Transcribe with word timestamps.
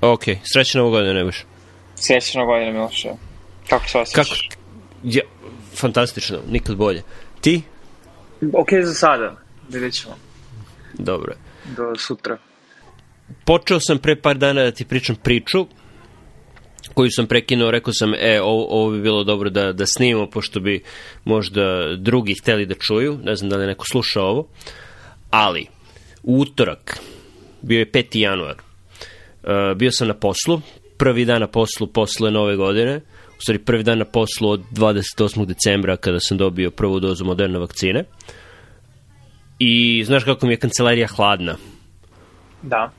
Ok, 0.00 0.22
srećna 0.52 0.78
novu 0.80 0.90
godinu, 0.90 1.14
Nebojša. 1.14 1.44
Srećna 1.94 2.44
godina, 2.44 2.72
Miloše. 2.72 3.08
Kako 3.68 3.88
se 3.88 3.98
osjećaš? 3.98 4.48
Kako? 4.48 4.60
Ja, 5.04 5.22
fantastično, 5.74 6.38
nikad 6.50 6.76
bolje. 6.76 7.02
Ti? 7.40 7.62
Ok 8.52 8.68
za 8.82 8.94
sada, 8.94 9.36
vidjet 9.68 9.94
ćemo. 9.94 10.14
Dobro. 10.94 11.34
Do 11.76 11.94
sutra. 11.98 12.38
Počeo 13.44 13.80
sam 13.80 13.98
pre 13.98 14.16
par 14.16 14.38
dana 14.38 14.62
da 14.62 14.70
ti 14.70 14.84
pričam 14.84 15.16
priču 15.16 15.66
koju 16.94 17.10
sam 17.10 17.26
prekinuo, 17.26 17.70
rekao 17.70 17.92
sam, 17.92 18.14
e, 18.14 18.40
ovo, 18.42 18.66
ovo 18.70 18.90
bi 18.90 19.00
bilo 19.00 19.24
dobro 19.24 19.50
da, 19.50 19.72
da 19.72 19.86
snimamo, 19.86 20.30
pošto 20.30 20.60
bi 20.60 20.82
možda 21.24 21.96
drugi 21.96 22.34
hteli 22.42 22.66
da 22.66 22.74
čuju, 22.74 23.18
ne 23.22 23.36
znam 23.36 23.50
da 23.50 23.56
li 23.56 23.66
neko 23.66 23.84
slušao 23.90 24.24
ovo, 24.24 24.48
ali 25.30 25.66
u 26.22 26.40
utorak, 26.40 26.98
bio 27.62 27.78
je 27.78 27.92
5. 27.92 28.18
januar, 28.18 28.56
uh, 29.42 29.76
bio 29.76 29.92
sam 29.92 30.08
na 30.08 30.14
poslu, 30.14 30.60
prvi 30.96 31.24
dan 31.24 31.40
na 31.40 31.46
poslu 31.46 31.86
posle 31.86 32.30
nove 32.30 32.56
godine, 32.56 33.00
u 33.38 33.42
stvari 33.42 33.58
prvi 33.58 33.82
dan 33.82 33.98
na 33.98 34.04
poslu 34.04 34.50
od 34.50 34.62
28. 34.72 35.46
decembra 35.46 35.96
kada 35.96 36.20
sam 36.20 36.36
dobio 36.36 36.70
prvu 36.70 37.00
dozu 37.00 37.24
moderne 37.24 37.58
vakcine. 37.58 38.04
I 39.58 40.04
znaš 40.06 40.24
kako 40.24 40.46
mi 40.46 40.52
je 40.52 40.56
kancelarija 40.56 41.06
hladna. 41.06 41.56
Da. 42.62 42.92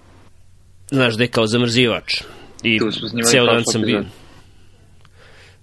Znaš 0.91 1.13
da 1.13 1.23
je 1.23 1.27
kao 1.27 1.48
zamrzivač. 1.48 2.22
I 2.63 2.80
ceo 3.32 3.46
dan 3.46 3.63
sam 3.71 3.82
bio... 3.82 4.04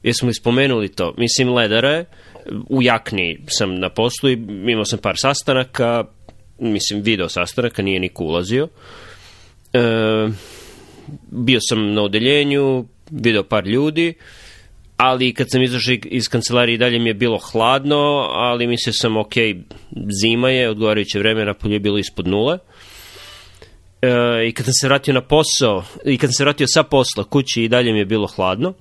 Jesmo 0.02 0.28
li 0.28 0.34
spomenuli 0.34 0.88
to? 0.88 1.14
Mislim, 1.16 1.54
ledara 1.54 1.90
je, 1.90 2.04
u 2.68 2.82
jakni 2.82 3.38
sam 3.48 3.74
na 3.74 3.88
poslu 3.90 4.30
i 4.30 4.32
imao 4.66 4.84
sam 4.84 4.98
par 4.98 5.14
sastanaka, 5.18 6.04
mislim, 6.58 7.02
video 7.02 7.28
sastanaka, 7.28 7.82
nije 7.82 8.00
niko 8.00 8.24
ulazio. 8.24 8.68
E, 9.72 9.80
bio 11.30 11.58
sam 11.68 11.92
na 11.94 12.02
odeljenju, 12.02 12.84
video 13.10 13.42
par 13.42 13.66
ljudi, 13.66 14.14
ali 14.96 15.34
kad 15.34 15.46
sam 15.50 15.62
izašao 15.62 15.96
iz 16.04 16.28
kancelarije 16.28 16.78
dalje 16.78 16.98
mi 16.98 17.10
je 17.10 17.14
bilo 17.14 17.38
hladno, 17.52 17.96
ali 18.30 18.66
mislio 18.66 18.92
sam, 18.92 19.16
ok, 19.16 19.34
zima 20.22 20.50
je, 20.50 20.70
odgovarajuće 20.70 21.18
vreme, 21.18 21.44
napolje 21.44 21.72
je 21.74 21.80
bilo 21.80 21.98
ispod 21.98 22.28
nule. 22.28 22.58
E, 24.02 24.08
I 24.48 24.52
kad 24.52 24.66
sam 24.66 24.72
se 24.80 24.86
vratio 24.86 25.14
na 25.14 25.20
posao, 25.20 25.84
i 26.04 26.18
kad 26.18 26.30
sam 26.30 26.34
se 26.34 26.44
vratio 26.44 26.66
sa 26.66 26.82
posla 26.82 27.24
kući 27.24 27.62
i 27.62 27.68
dalje 27.68 27.92
mi 27.92 27.98
je 27.98 28.04
bilo 28.04 28.26
hladno. 28.26 28.74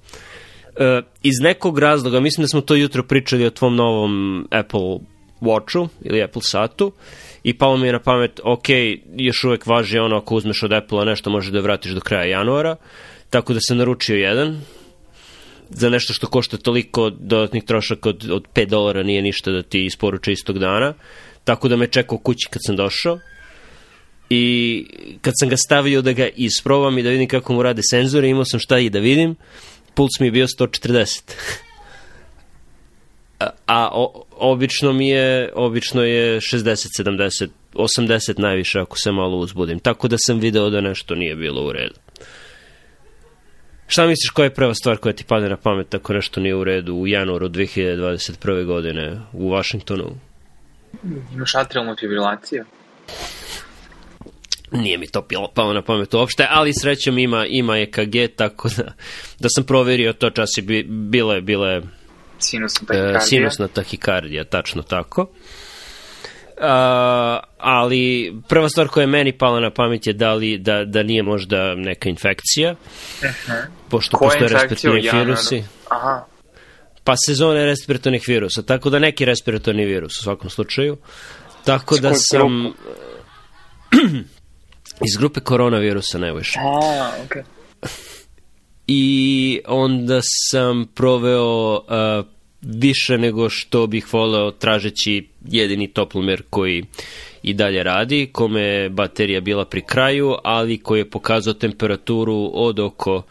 E, 0.75 1.01
iz 1.23 1.35
nekog 1.41 1.79
razloga, 1.79 2.19
mislim 2.19 2.43
da 2.43 2.47
smo 2.47 2.61
to 2.61 2.75
jutro 2.75 3.03
pričali 3.03 3.45
o 3.45 3.49
tvom 3.49 3.75
novom 3.75 4.47
Apple 4.51 4.97
Watchu 5.41 5.87
ili 6.01 6.23
Apple 6.23 6.41
satu 6.41 6.91
i 7.43 7.53
palo 7.57 7.77
mi 7.77 7.87
je 7.87 7.93
na 7.93 7.99
pamet, 7.99 8.39
ok, 8.43 8.65
još 9.15 9.43
uvek 9.43 9.65
važi 9.65 9.99
ono 9.99 10.17
ako 10.17 10.35
uzmeš 10.35 10.63
od 10.63 10.73
Apple-a 10.73 11.05
nešto 11.05 11.29
možeš 11.29 11.51
da 11.51 11.59
vratiš 11.59 11.91
do 11.91 11.99
kraja 11.99 12.25
januara, 12.25 12.75
tako 13.29 13.53
da 13.53 13.59
sam 13.61 13.77
naručio 13.77 14.15
jedan 14.15 14.61
za 15.69 15.89
nešto 15.89 16.13
što 16.13 16.27
košta 16.27 16.57
toliko 16.57 17.09
dodatnih 17.09 17.63
trošaka 17.63 18.09
od, 18.09 18.29
od 18.31 18.45
5 18.53 18.65
dolara 18.65 19.03
nije 19.03 19.21
ništa 19.21 19.51
da 19.51 19.63
ti 19.63 19.85
isporuče 19.85 20.31
istog 20.31 20.59
dana, 20.59 20.93
tako 21.43 21.67
da 21.67 21.75
me 21.75 21.87
čekao 21.87 22.17
kući 22.17 22.47
kad 22.49 22.61
sam 22.65 22.75
došao 22.75 23.19
i 24.29 24.85
kad 25.21 25.33
sam 25.39 25.49
ga 25.49 25.57
stavio 25.57 26.01
da 26.01 26.11
ga 26.11 26.27
isprobam 26.35 26.97
i 26.97 27.03
da 27.03 27.09
vidim 27.09 27.27
kako 27.27 27.53
mu 27.53 27.63
rade 27.63 27.81
senzori, 27.91 28.29
imao 28.29 28.45
sam 28.45 28.59
šta 28.59 28.79
i 28.79 28.89
da 28.89 28.99
vidim, 28.99 29.35
puls 29.93 30.19
mi 30.19 30.27
je 30.27 30.31
bio 30.31 30.47
140. 30.47 31.21
a, 33.39 33.49
a 33.65 33.89
o, 33.91 34.23
obično 34.31 34.93
mi 34.93 35.09
je, 35.09 35.51
obično 35.55 36.03
je 36.03 36.39
60, 36.39 37.03
70, 37.03 37.47
80 37.73 38.39
najviše 38.39 38.79
ako 38.79 38.97
se 38.97 39.11
malo 39.11 39.37
uzbudim. 39.37 39.79
Tako 39.79 40.07
da 40.07 40.15
sam 40.19 40.39
video 40.39 40.69
da 40.69 40.81
nešto 40.81 41.15
nije 41.15 41.35
bilo 41.35 41.65
u 41.65 41.71
redu. 41.71 41.95
Šta 43.87 44.07
misliš 44.07 44.29
koja 44.29 44.43
je 44.43 44.53
prva 44.53 44.73
stvar 44.73 44.97
koja 44.97 45.13
ti 45.13 45.23
padne 45.23 45.49
na 45.49 45.57
pamet 45.57 45.93
ako 45.93 46.13
nešto 46.13 46.39
nije 46.39 46.55
u 46.55 46.63
redu 46.63 46.95
u 46.95 47.07
januaru 47.07 47.49
2021. 47.49 48.65
godine 48.65 49.21
u 49.33 49.49
Washingtonu? 49.49 50.15
Imaš 51.33 51.55
atrialnu 51.55 51.95
fibrilaciju? 51.99 52.65
Nije 54.71 54.97
mi 54.97 55.07
to 55.07 55.21
pilo, 55.21 55.51
palo 55.55 55.73
na 55.73 55.81
pamet 55.81 56.13
uopšte, 56.13 56.47
ali 56.49 56.73
srećom 56.73 57.17
ima, 57.17 57.45
ima 57.45 57.77
EKG, 57.77 58.35
tako 58.35 58.69
da, 58.77 58.83
da 59.39 59.49
sam 59.49 59.63
proverio 59.63 60.13
to 60.13 60.29
čas 60.29 60.49
je 60.57 60.63
bi, 60.63 60.83
bilo 60.83 61.67
je 61.67 61.81
Sinusna 62.39 62.85
e, 62.85 62.87
tahikardija? 62.87 63.19
sinusna 63.21 63.67
tahikardija, 63.67 64.43
tačno 64.43 64.81
tako. 64.81 65.21
Uh, 65.21 66.63
ali 67.57 68.33
prva 68.47 68.69
stvar 68.69 68.87
koja 68.87 69.01
je 69.01 69.07
meni 69.07 69.37
pala 69.37 69.59
na 69.59 69.71
pamet 69.71 70.07
je 70.07 70.13
da, 70.13 70.33
li, 70.33 70.57
da, 70.57 70.85
da 70.85 71.03
nije 71.03 71.23
možda 71.23 71.75
neka 71.75 72.09
infekcija, 72.09 72.75
pošto 73.89 74.17
Koja 74.17 74.29
postoje 74.29 74.49
respiratorni 74.49 75.05
januaru? 75.05 75.25
virusi. 75.25 75.63
Aha. 75.89 76.25
Pa 77.03 77.13
sezone 77.25 77.65
respiratornih 77.65 78.23
virusa, 78.27 78.61
tako 78.61 78.89
da 78.89 78.99
neki 78.99 79.25
respiratorni 79.25 79.85
virus 79.85 80.19
u 80.19 80.23
svakom 80.23 80.49
slučaju. 80.49 80.97
Tako 81.65 81.95
S 81.95 82.01
da 82.01 82.13
sam 82.13 82.73
iz 85.07 85.17
grupe 85.17 85.39
koronavirusa 85.39 86.17
najviše. 86.17 86.59
A, 86.59 87.11
okej. 87.25 87.43
I 88.87 89.59
onda 89.67 90.19
sam 90.21 90.87
proveo 90.95 91.73
uh, 91.73 92.25
više 92.61 93.17
nego 93.17 93.49
što 93.49 93.87
bih 93.87 94.13
voleo 94.13 94.51
tražeći 94.51 95.27
jedini 95.45 95.87
toplomer 95.87 96.41
koji 96.49 96.83
i 97.43 97.53
dalje 97.53 97.83
radi, 97.83 98.29
kome 98.31 98.61
je 98.61 98.89
baterija 98.89 99.41
bila 99.41 99.65
pri 99.65 99.81
kraju, 99.81 100.35
ali 100.43 100.77
koji 100.77 100.99
je 100.99 101.09
pokazao 101.09 101.53
temperaturu 101.53 102.51
od 102.53 102.79
oko 102.79 103.23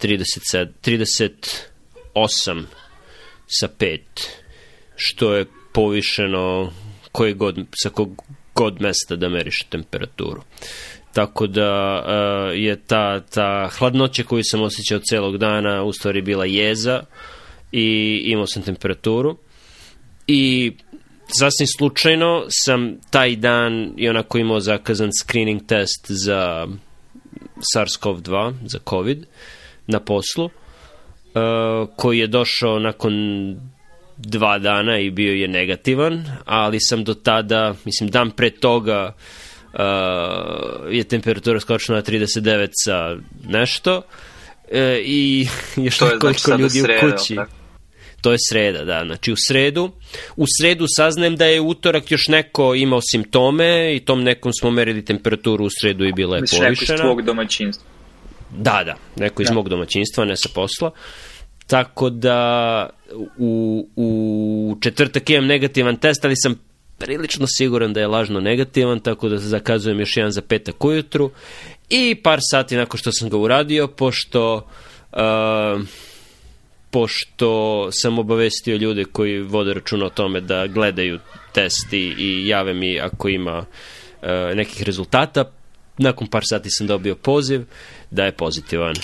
37, 0.00 0.66
38 0.82 2.62
sa 3.46 3.68
5, 3.78 3.98
što 4.96 5.34
je 5.34 5.46
povišeno 5.72 6.72
koje 7.12 7.32
god, 7.32 7.58
sa 7.82 7.90
kog 7.90 8.22
god 8.54 8.80
mesta 8.80 9.16
da 9.16 9.28
meriš 9.28 9.62
temperaturu. 9.70 10.42
Tako 11.16 11.46
da 11.46 12.02
uh, 12.04 12.58
je 12.58 12.76
ta, 12.76 13.20
ta 13.20 13.68
hladnoća 13.78 14.22
koju 14.22 14.42
sam 14.44 14.62
osjećao 14.62 14.98
celog 14.98 15.38
dana 15.38 15.82
u 15.82 15.92
stvari 15.92 16.22
bila 16.22 16.44
jeza 16.44 17.02
i 17.72 18.20
imao 18.24 18.46
sam 18.46 18.62
temperaturu. 18.62 19.36
I 20.26 20.72
sasvim 21.38 21.66
slučajno 21.76 22.44
sam 22.48 22.96
taj 23.10 23.36
dan 23.36 23.92
i 23.96 24.08
onako 24.08 24.38
imao 24.38 24.60
zakazan 24.60 25.10
screening 25.22 25.66
test 25.66 26.06
za 26.08 26.66
SARS-CoV-2, 27.74 28.54
za 28.66 28.78
COVID, 28.90 29.26
na 29.86 30.00
poslu, 30.00 30.44
uh, 30.44 30.50
koji 31.96 32.18
je 32.18 32.26
došao 32.26 32.78
nakon 32.78 33.14
dva 34.16 34.58
dana 34.58 34.98
i 34.98 35.10
bio 35.10 35.32
je 35.32 35.48
negativan, 35.48 36.24
ali 36.44 36.80
sam 36.80 37.04
do 37.04 37.14
tada, 37.14 37.74
mislim, 37.84 38.10
dan 38.10 38.30
pre 38.30 38.50
toga 38.50 39.14
uh, 39.16 39.45
je 40.90 41.04
temperatura 41.04 41.60
skočila 41.60 41.96
na 41.96 42.02
39 42.02 42.68
sa 42.74 43.16
nešto 43.44 43.96
uh, 43.96 44.02
i 45.00 45.46
još 45.76 45.98
To 45.98 46.06
je 46.06 46.12
nekoliko 46.12 46.40
znači 46.40 46.62
ljudi 46.62 46.80
sreda, 46.80 47.06
u 47.06 47.10
kući. 47.10 47.34
tako? 47.34 47.50
To 48.20 48.32
je 48.32 48.38
sreda, 48.50 48.84
da. 48.84 49.02
Znači 49.06 49.32
u 49.32 49.36
sredu. 49.48 49.90
U 50.36 50.44
sredu 50.60 50.84
saznajem 50.88 51.36
da 51.36 51.44
je 51.44 51.60
utorak 51.60 52.10
još 52.10 52.28
neko 52.28 52.74
imao 52.74 53.00
simptome 53.02 53.96
i 53.96 54.00
tom 54.00 54.22
nekom 54.22 54.52
smo 54.52 54.70
merili 54.70 55.04
temperaturu 55.04 55.64
u 55.64 55.70
sredu 55.80 56.04
i 56.04 56.12
bila 56.12 56.36
je 56.36 56.40
Misliš 56.40 56.60
neko 56.60 56.72
iz 56.72 56.78
povišena. 56.78 56.98
tvog 56.98 57.22
domaćinstva? 57.22 57.86
Da, 58.50 58.82
da, 58.84 58.96
neko 59.16 59.42
iz 59.42 59.48
Da. 59.48 59.54
mog 59.54 59.68
domaćinstva, 59.68 60.24
ne 60.24 60.36
sa 60.36 60.48
posla. 60.54 60.90
Tako 61.66 62.10
da 62.10 62.90
u, 63.38 63.88
u 63.96 64.76
četvrtak 64.80 65.30
imam 65.30 65.46
negativan 65.46 65.96
test, 65.96 66.24
ali 66.24 66.36
sam 66.36 66.54
prilično 66.98 67.46
siguran 67.48 67.92
da 67.92 68.00
je 68.00 68.06
lažno 68.06 68.40
negativan, 68.40 69.00
tako 69.00 69.28
da 69.28 69.38
zakazujem 69.38 70.00
još 70.00 70.16
jedan 70.16 70.32
za 70.32 70.42
petak 70.42 70.84
ujutru. 70.84 71.30
I 71.90 72.14
par 72.14 72.38
sati 72.50 72.76
nakon 72.76 72.98
što 72.98 73.12
sam 73.12 73.28
ga 73.28 73.36
uradio, 73.36 73.88
pošto... 73.88 74.66
Uh, 75.12 75.82
pošto 76.90 77.88
sam 77.92 78.18
obavestio 78.18 78.76
ljude 78.76 79.04
koji 79.04 79.42
vode 79.42 79.74
računa 79.74 80.06
o 80.06 80.10
tome 80.10 80.40
da 80.40 80.66
gledaju 80.66 81.18
test 81.52 81.92
i, 81.92 82.14
i 82.18 82.48
jave 82.48 82.74
mi 82.74 83.00
ako 83.00 83.28
ima 83.28 83.58
uh, 83.58 84.28
nekih 84.54 84.82
rezultata. 84.82 85.44
Nakon 85.98 86.26
par 86.26 86.42
sati 86.44 86.70
sam 86.70 86.86
dobio 86.86 87.14
poziv 87.14 87.64
da 88.10 88.24
je 88.24 88.32
pozitivan. 88.32 88.94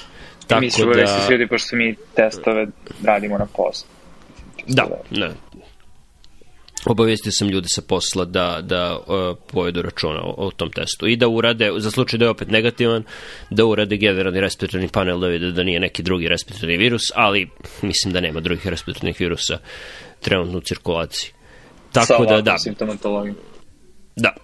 Tako 0.47 0.61
mi 0.61 0.71
su 0.71 0.87
da... 0.87 1.03
da... 1.03 1.29
ljudi, 1.31 1.47
pošto 1.47 1.77
mi 1.77 1.95
testove 2.15 2.67
radimo 3.05 3.39
na 3.39 3.47
poslu. 3.57 3.89
Da, 4.67 4.89
ne. 5.11 5.31
Obavestio 6.87 7.33
sam 7.33 7.49
ljude 7.49 7.69
sa 7.69 7.83
posla 7.83 8.25
da, 8.25 8.61
da 8.63 8.99
uh, 8.99 9.39
povedu 9.47 9.83
računa 9.83 10.23
o, 10.23 10.35
o 10.47 10.51
tom 10.51 10.71
testu 10.73 11.07
i 11.07 11.17
da 11.17 11.29
urade, 11.29 11.71
za 11.77 11.91
slučaj 11.91 12.19
da 12.19 12.25
je 12.25 12.31
opet 12.31 12.49
negativan, 12.49 13.05
da 13.51 13.65
urade 13.65 13.97
generalni 13.97 14.41
respiratorni 14.41 14.89
panel 14.89 15.21
da 15.21 15.27
vide 15.27 15.53
da 15.53 15.63
nije 15.63 15.81
neki 15.81 16.03
drugi 16.03 16.29
respiratorni 16.29 16.77
virus, 16.77 17.03
ali 17.15 17.49
mislim 17.83 18.13
da 18.13 18.21
nema 18.21 18.41
drugih 18.41 18.67
respiratornih 18.67 19.21
virusa 19.21 19.59
trenutno 20.21 20.59
u 20.59 20.61
cirkulaciji. 20.61 21.31
Sa 21.93 22.01
Tako 22.01 22.25
da, 22.25 22.31
ovakvom 22.31 22.45
da, 22.45 22.59
simptomatologijom. 22.59 23.37
da. 24.17 24.35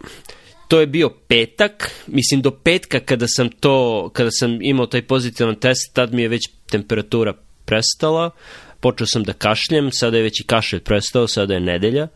to 0.69 0.81
je 0.81 0.87
bio 0.87 1.11
petak, 1.29 1.91
mislim 2.07 2.43
do 2.43 2.51
petka 2.51 3.01
kada 3.01 3.27
sam 3.29 3.49
to, 3.49 4.11
kada 4.13 4.31
sam 4.31 4.59
imao 4.63 4.87
taj 4.87 5.03
pozitivan 5.03 5.55
test, 5.55 5.95
tad 5.95 6.15
mi 6.15 6.23
je 6.23 6.29
već 6.29 6.49
temperatura 6.71 7.35
prestala, 7.65 8.31
počeo 8.81 9.07
sam 9.07 9.23
da 9.23 9.33
kašljem, 9.33 9.91
sada 9.93 10.17
je 10.17 10.23
već 10.23 10.41
i 10.41 10.45
kašelj 10.45 10.81
prestao, 10.81 11.29
sada 11.29 11.55
je 11.55 11.61
nedelja, 11.61 12.09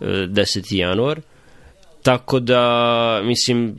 10. 0.00 0.74
januar, 0.74 1.20
tako 2.02 2.40
da, 2.40 3.20
mislim, 3.24 3.76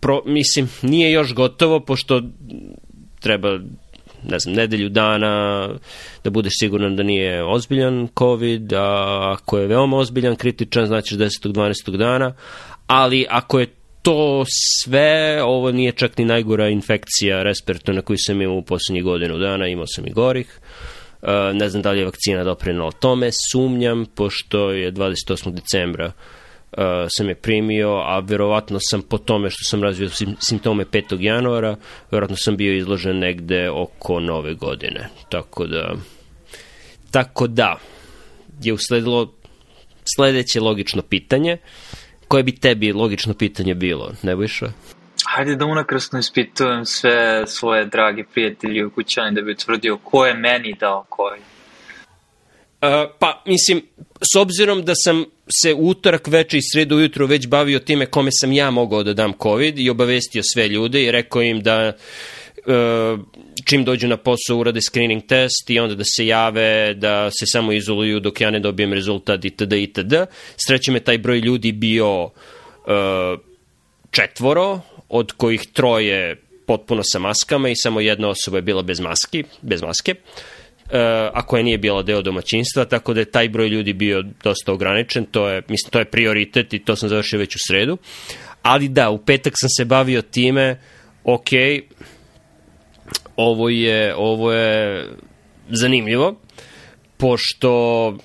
pro, 0.00 0.22
mislim, 0.26 0.68
nije 0.82 1.12
još 1.12 1.34
gotovo, 1.34 1.80
pošto 1.80 2.22
treba 3.20 3.58
ne 4.28 4.38
znam, 4.38 4.54
nedelju 4.54 4.88
dana 4.88 5.68
da 6.24 6.30
budeš 6.30 6.52
siguran 6.60 6.96
da 6.96 7.02
nije 7.02 7.44
ozbiljan 7.44 8.08
COVID, 8.18 8.72
a 8.72 9.36
ako 9.36 9.58
je 9.58 9.66
veoma 9.66 9.96
ozbiljan, 9.96 10.36
kritičan, 10.36 10.86
znači 10.86 11.16
10. 11.16 11.28
12. 11.44 11.96
dana, 11.96 12.34
ali 12.86 13.26
ako 13.30 13.60
je 13.60 13.66
to 14.02 14.44
sve, 14.82 15.42
ovo 15.42 15.72
nije 15.72 15.92
čak 15.92 16.18
ni 16.18 16.24
najgora 16.24 16.68
infekcija 16.68 17.42
respiratorna 17.42 18.02
koju 18.02 18.16
sam 18.20 18.42
imao 18.42 18.56
u 18.56 18.62
poslednjih 18.62 19.04
godinu 19.04 19.38
dana, 19.38 19.66
imao 19.66 19.86
sam 19.86 20.06
i 20.06 20.12
gorih. 20.12 20.60
Uh, 20.60 20.99
ne 21.54 21.68
znam 21.68 21.82
da 21.82 21.90
li 21.90 21.98
je 21.98 22.04
vakcina 22.04 22.44
doprinala 22.44 22.92
tome, 22.92 23.30
sumnjam, 23.52 24.06
pošto 24.14 24.70
je 24.70 24.92
28. 24.92 25.50
decembra 25.52 26.12
uh, 26.72 26.82
sam 27.08 27.28
je 27.28 27.34
primio, 27.34 27.90
a 27.90 28.18
verovatno 28.18 28.78
sam 28.80 29.02
po 29.02 29.18
tome 29.18 29.50
što 29.50 29.64
sam 29.64 29.82
razvio 29.82 30.08
simptome 30.40 30.84
5. 30.84 31.16
januara, 31.20 31.76
verovatno 32.10 32.36
sam 32.36 32.56
bio 32.56 32.76
izložen 32.76 33.18
negde 33.18 33.70
oko 33.70 34.20
nove 34.20 34.54
godine. 34.54 35.08
Tako 35.28 35.66
da, 35.66 35.94
tako 37.10 37.46
da, 37.46 37.78
je 38.62 38.72
usledilo 38.72 39.34
sledeće 40.16 40.60
logično 40.60 41.02
pitanje. 41.02 41.56
Koje 42.28 42.42
bi 42.42 42.56
tebi 42.56 42.92
logično 42.92 43.34
pitanje 43.34 43.74
bilo, 43.74 44.12
Nebojša? 44.22 44.72
Hajde 45.32 45.56
da 45.56 45.66
unakrasno 45.66 46.18
ispitujem 46.18 46.84
sve 46.84 47.46
svoje 47.46 47.84
drage 47.84 48.24
prijatelje 48.34 48.86
u 48.86 48.90
kućani 48.90 49.34
da 49.34 49.42
bi 49.42 49.52
utvrdio 49.52 49.98
ko 50.04 50.26
je 50.26 50.34
meni 50.34 50.76
dao 50.80 51.06
koji. 51.08 51.40
Uh, 51.40 53.10
pa, 53.18 53.42
mislim, 53.46 53.82
s 54.32 54.36
obzirom 54.36 54.84
da 54.84 54.92
sam 54.94 55.24
se 55.62 55.74
utorak 55.74 56.26
veče 56.26 56.58
i 56.58 56.60
sredu 56.72 56.96
ujutru 56.96 57.26
već 57.26 57.46
bavio 57.46 57.78
time 57.78 58.06
kome 58.06 58.30
sam 58.32 58.52
ja 58.52 58.70
mogao 58.70 59.02
da 59.02 59.14
dam 59.14 59.32
COVID 59.42 59.78
i 59.78 59.90
obavestio 59.90 60.42
sve 60.44 60.68
ljude 60.68 61.02
i 61.02 61.10
rekao 61.10 61.42
im 61.42 61.60
da 61.62 61.92
uh, 61.92 63.20
čim 63.64 63.84
dođu 63.84 64.08
na 64.08 64.16
posao 64.16 64.56
urade 64.58 64.80
screening 64.80 65.26
test 65.26 65.70
i 65.70 65.78
onda 65.78 65.94
da 65.94 66.04
se 66.04 66.26
jave, 66.26 66.94
da 66.94 67.30
se 67.30 67.46
samo 67.46 67.72
izoluju 67.72 68.20
dok 68.20 68.40
ja 68.40 68.50
ne 68.50 68.60
dobijem 68.60 68.92
rezultat 68.92 69.44
itd. 69.44 69.72
itd. 69.72 70.14
Srećem 70.66 70.94
je 70.94 71.04
taj 71.04 71.18
broj 71.18 71.38
ljudi 71.38 71.72
bio 71.72 72.24
uh, 72.24 72.30
četvoro, 74.10 74.80
od 75.10 75.32
kojih 75.32 75.66
troje 75.72 76.42
potpuno 76.66 77.02
sa 77.04 77.18
maskama 77.18 77.68
i 77.68 77.76
samo 77.76 78.00
jedna 78.00 78.28
osoba 78.28 78.58
je 78.58 78.62
bila 78.62 78.82
bez 78.82 79.00
maski, 79.00 79.44
bez 79.62 79.82
maske. 79.82 80.14
Uh, 80.14 80.96
a 81.32 81.46
koja 81.46 81.62
nije 81.62 81.78
bila 81.78 82.02
deo 82.02 82.22
domaćinstva, 82.22 82.84
tako 82.84 83.14
da 83.14 83.20
je 83.20 83.30
taj 83.30 83.48
broj 83.48 83.68
ljudi 83.68 83.92
bio 83.92 84.22
dosta 84.44 84.72
ograničen, 84.72 85.24
to 85.24 85.48
je, 85.48 85.62
mislim, 85.68 85.90
to 85.90 85.98
je 85.98 86.04
prioritet 86.04 86.74
i 86.74 86.78
to 86.78 86.96
sam 86.96 87.08
završio 87.08 87.38
već 87.38 87.56
u 87.56 87.58
sredu. 87.68 87.98
Ali 88.62 88.88
da, 88.88 89.10
u 89.10 89.18
petak 89.18 89.52
sam 89.56 89.68
se 89.68 89.84
bavio 89.84 90.22
time, 90.22 90.80
ok, 91.24 91.50
ovo 93.36 93.68
je, 93.68 94.14
ovo 94.16 94.52
je 94.52 95.06
zanimljivo, 95.68 96.40
pošto 97.16 98.16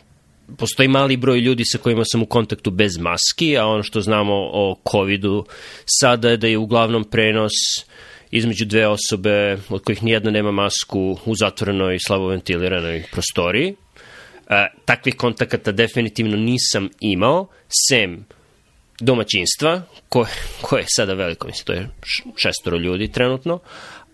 postoji 0.58 0.88
mali 0.88 1.18
broj 1.18 1.40
ljudi 1.40 1.64
sa 1.66 1.78
kojima 1.78 2.04
sam 2.06 2.22
u 2.22 2.26
kontaktu 2.26 2.72
bez 2.72 2.98
maski, 2.98 3.58
a 3.58 3.66
ono 3.66 3.84
što 3.84 4.02
znamo 4.02 4.34
o 4.34 4.76
COVID-u 4.92 5.46
sada 5.86 6.30
je 6.30 6.38
da 6.38 6.48
je 6.48 6.58
uglavnom 6.58 7.04
prenos 7.04 7.52
između 8.32 8.66
dve 8.66 8.88
osobe 8.88 9.58
od 9.70 9.84
kojih 9.84 10.04
nijedna 10.04 10.32
nema 10.32 10.52
masku 10.52 11.18
u 11.26 11.36
zatvorenoj 11.36 11.98
slabo 12.08 12.28
ventiliranoj 12.28 13.04
prostoriji. 13.12 13.76
E, 14.50 14.68
takvih 14.86 15.16
kontakata 15.16 15.72
definitivno 15.72 16.38
nisam 16.38 16.90
imao, 17.00 17.48
sem 17.90 18.26
domaćinstva, 19.00 19.82
koje, 20.10 20.28
koje 20.62 20.82
je 20.82 20.86
sada 20.96 21.14
veliko, 21.14 21.48
mislim, 21.48 21.66
to 21.66 21.74
je 21.74 21.90
šestoro 22.36 22.78
ljudi 22.78 23.12
trenutno, 23.12 23.60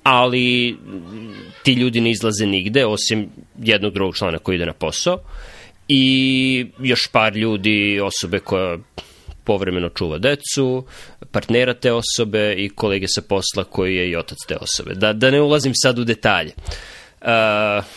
ali 0.04 0.78
ti 1.64 1.74
ljudi 1.74 2.02
ne 2.02 2.12
izlaze 2.12 2.46
nigde, 2.46 2.86
osim 2.86 3.30
jednog 3.64 3.94
drugog 3.94 4.18
člana 4.18 4.38
koji 4.38 4.56
ide 4.56 4.66
na 4.66 4.74
posao 4.74 5.18
i 5.94 6.66
još 6.80 7.08
par 7.08 7.38
ljudi, 7.38 8.00
osobe 8.04 8.40
koja 8.40 8.78
povremeno 9.44 9.90
čuva 9.90 10.18
decu, 10.18 10.86
partnera 11.32 11.74
te 11.74 11.92
osobe 11.92 12.54
i 12.58 12.70
kolege 12.70 13.06
sa 13.08 13.22
posla 13.22 13.64
koji 13.64 13.96
je 13.96 14.10
i 14.10 14.16
otac 14.16 14.38
te 14.48 14.58
osobe. 14.58 14.94
Da, 14.94 15.14
da 15.14 15.32
ne 15.32 15.42
ulazim 15.42 15.74
sad 15.76 16.00
u 16.00 16.04
detalje. 16.04 16.52
Uh, 17.22 17.28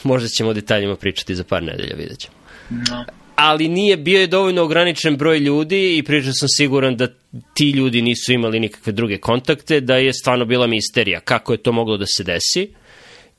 možda 0.03 0.29
ćemo 0.29 0.51
o 0.51 0.55
detaljima 0.55 0.97
pričati 0.97 1.35
za 1.35 1.45
par 1.45 1.63
nedelja, 1.63 1.97
vidjet 1.97 2.19
ćemo. 2.19 2.35
No 2.71 3.05
ali 3.37 3.69
nije 3.69 3.97
bio 3.97 4.21
je 4.21 4.27
dovoljno 4.27 4.63
ograničen 4.63 5.17
broj 5.17 5.39
ljudi 5.39 5.97
i 5.97 6.03
pričao 6.03 6.33
sam 6.33 6.49
siguran 6.49 6.97
da 6.97 7.09
ti 7.55 7.71
ljudi 7.71 8.03
nisu 8.03 8.33
imali 8.33 8.61
nikakve 8.61 8.93
druge 8.93 9.19
kontakte, 9.19 9.81
da 9.81 9.97
je 9.97 10.13
stvarno 10.13 10.45
bila 10.45 10.67
misterija 10.67 11.21
kako 11.21 11.53
je 11.53 11.63
to 11.63 11.73
moglo 11.73 11.97
da 11.97 12.07
se 12.07 12.25
desi 12.25 12.71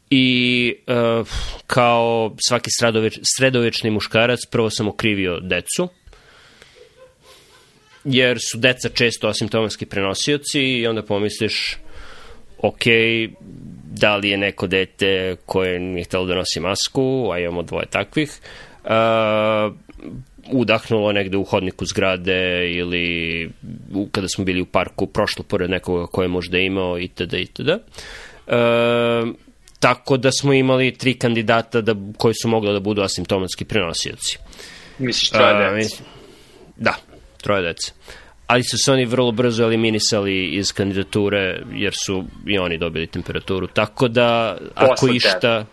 i 0.09 0.75
uh, 0.87 1.27
kao 1.67 2.35
svaki 2.47 2.69
sredoveč, 2.79 3.19
sredovečni 3.37 3.89
muškarac 3.89 4.39
prvo 4.51 4.69
sam 4.69 4.87
okrivio 4.87 5.39
decu 5.39 5.89
jer 8.03 8.37
su 8.51 8.57
deca 8.57 8.89
često 8.89 9.27
asimptomatski 9.27 9.85
prenosioci 9.85 10.61
i 10.61 10.87
onda 10.87 11.01
pomisliš 11.01 11.77
ok, 12.57 12.83
da 13.91 14.15
li 14.15 14.29
je 14.29 14.37
neko 14.37 14.67
dete 14.67 15.35
koje 15.45 15.79
nije 15.79 16.03
htelo 16.03 16.25
da 16.25 16.35
nosi 16.35 16.59
masku, 16.59 17.29
a 17.33 17.39
imamo 17.39 17.63
dvoje 17.63 17.85
takvih, 17.85 18.39
uh, 18.83 18.89
udahnulo 20.51 21.11
negde 21.11 21.37
u 21.37 21.43
hodniku 21.43 21.85
zgrade 21.85 22.71
ili 22.71 23.49
u, 23.93 24.07
kada 24.11 24.27
smo 24.27 24.43
bili 24.43 24.61
u 24.61 24.65
parku 24.65 25.07
prošlo 25.07 25.43
pored 25.43 25.69
nekoga 25.69 26.07
koje 26.07 26.27
možda 26.27 26.57
imao 26.57 26.99
itd. 26.99 27.33
itd. 27.33 27.69
E, 27.69 27.79
tako 29.85 30.17
da 30.17 30.31
smo 30.31 30.53
imali 30.53 30.97
tri 30.97 31.13
kandidata 31.13 31.81
da, 31.81 31.95
koji 32.17 32.33
su 32.41 32.47
mogli 32.47 32.73
da 32.73 32.79
budu 32.79 33.01
asimptomatski 33.01 33.65
prenosioci. 33.65 34.37
Misliš 34.99 35.29
troje 35.29 35.67
e, 35.67 35.73
dece? 35.73 36.03
Da, 36.75 36.95
troje 37.41 37.61
dece. 37.61 37.91
Ali 38.47 38.63
su 38.63 38.77
se 38.85 38.91
oni 38.91 39.05
vrlo 39.05 39.31
brzo 39.31 39.63
eliminisali 39.63 40.45
iz 40.45 40.73
kandidature 40.73 41.61
jer 41.73 41.93
su 42.05 42.23
i 42.47 42.57
oni 42.57 42.77
dobili 42.77 43.07
temperaturu. 43.07 43.67
Tako 43.67 44.07
da, 44.07 44.57
Posle 44.75 44.93
ako 44.93 45.07
išta... 45.07 45.65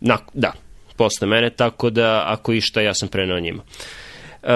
Na, 0.00 0.18
da, 0.32 0.52
posle 0.96 1.26
mene, 1.26 1.50
tako 1.50 1.90
da 1.90 2.24
ako 2.26 2.52
išta 2.52 2.80
ja 2.80 2.94
sam 2.94 3.08
preneo 3.08 3.40
njima. 3.40 3.62
Uh, 4.42 4.50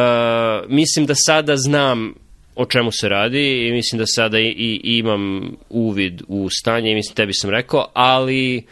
mislim 0.69 1.07
da 1.07 1.15
sada 1.17 1.57
znam 1.57 2.15
o 2.59 2.67
čemu 2.67 2.91
se 2.93 3.09
radi 3.09 3.67
i 3.67 3.73
mislim 3.73 3.99
da 3.99 4.07
sada 4.07 4.39
i, 4.39 4.55
i 4.57 4.99
imam 4.99 5.57
uvid 5.69 6.23
u 6.29 6.49
stanje 6.51 6.91
i 6.91 6.95
mislim 6.95 7.15
tebi 7.15 7.33
sam 7.35 7.51
rekao, 7.51 7.91
ali 7.95 8.63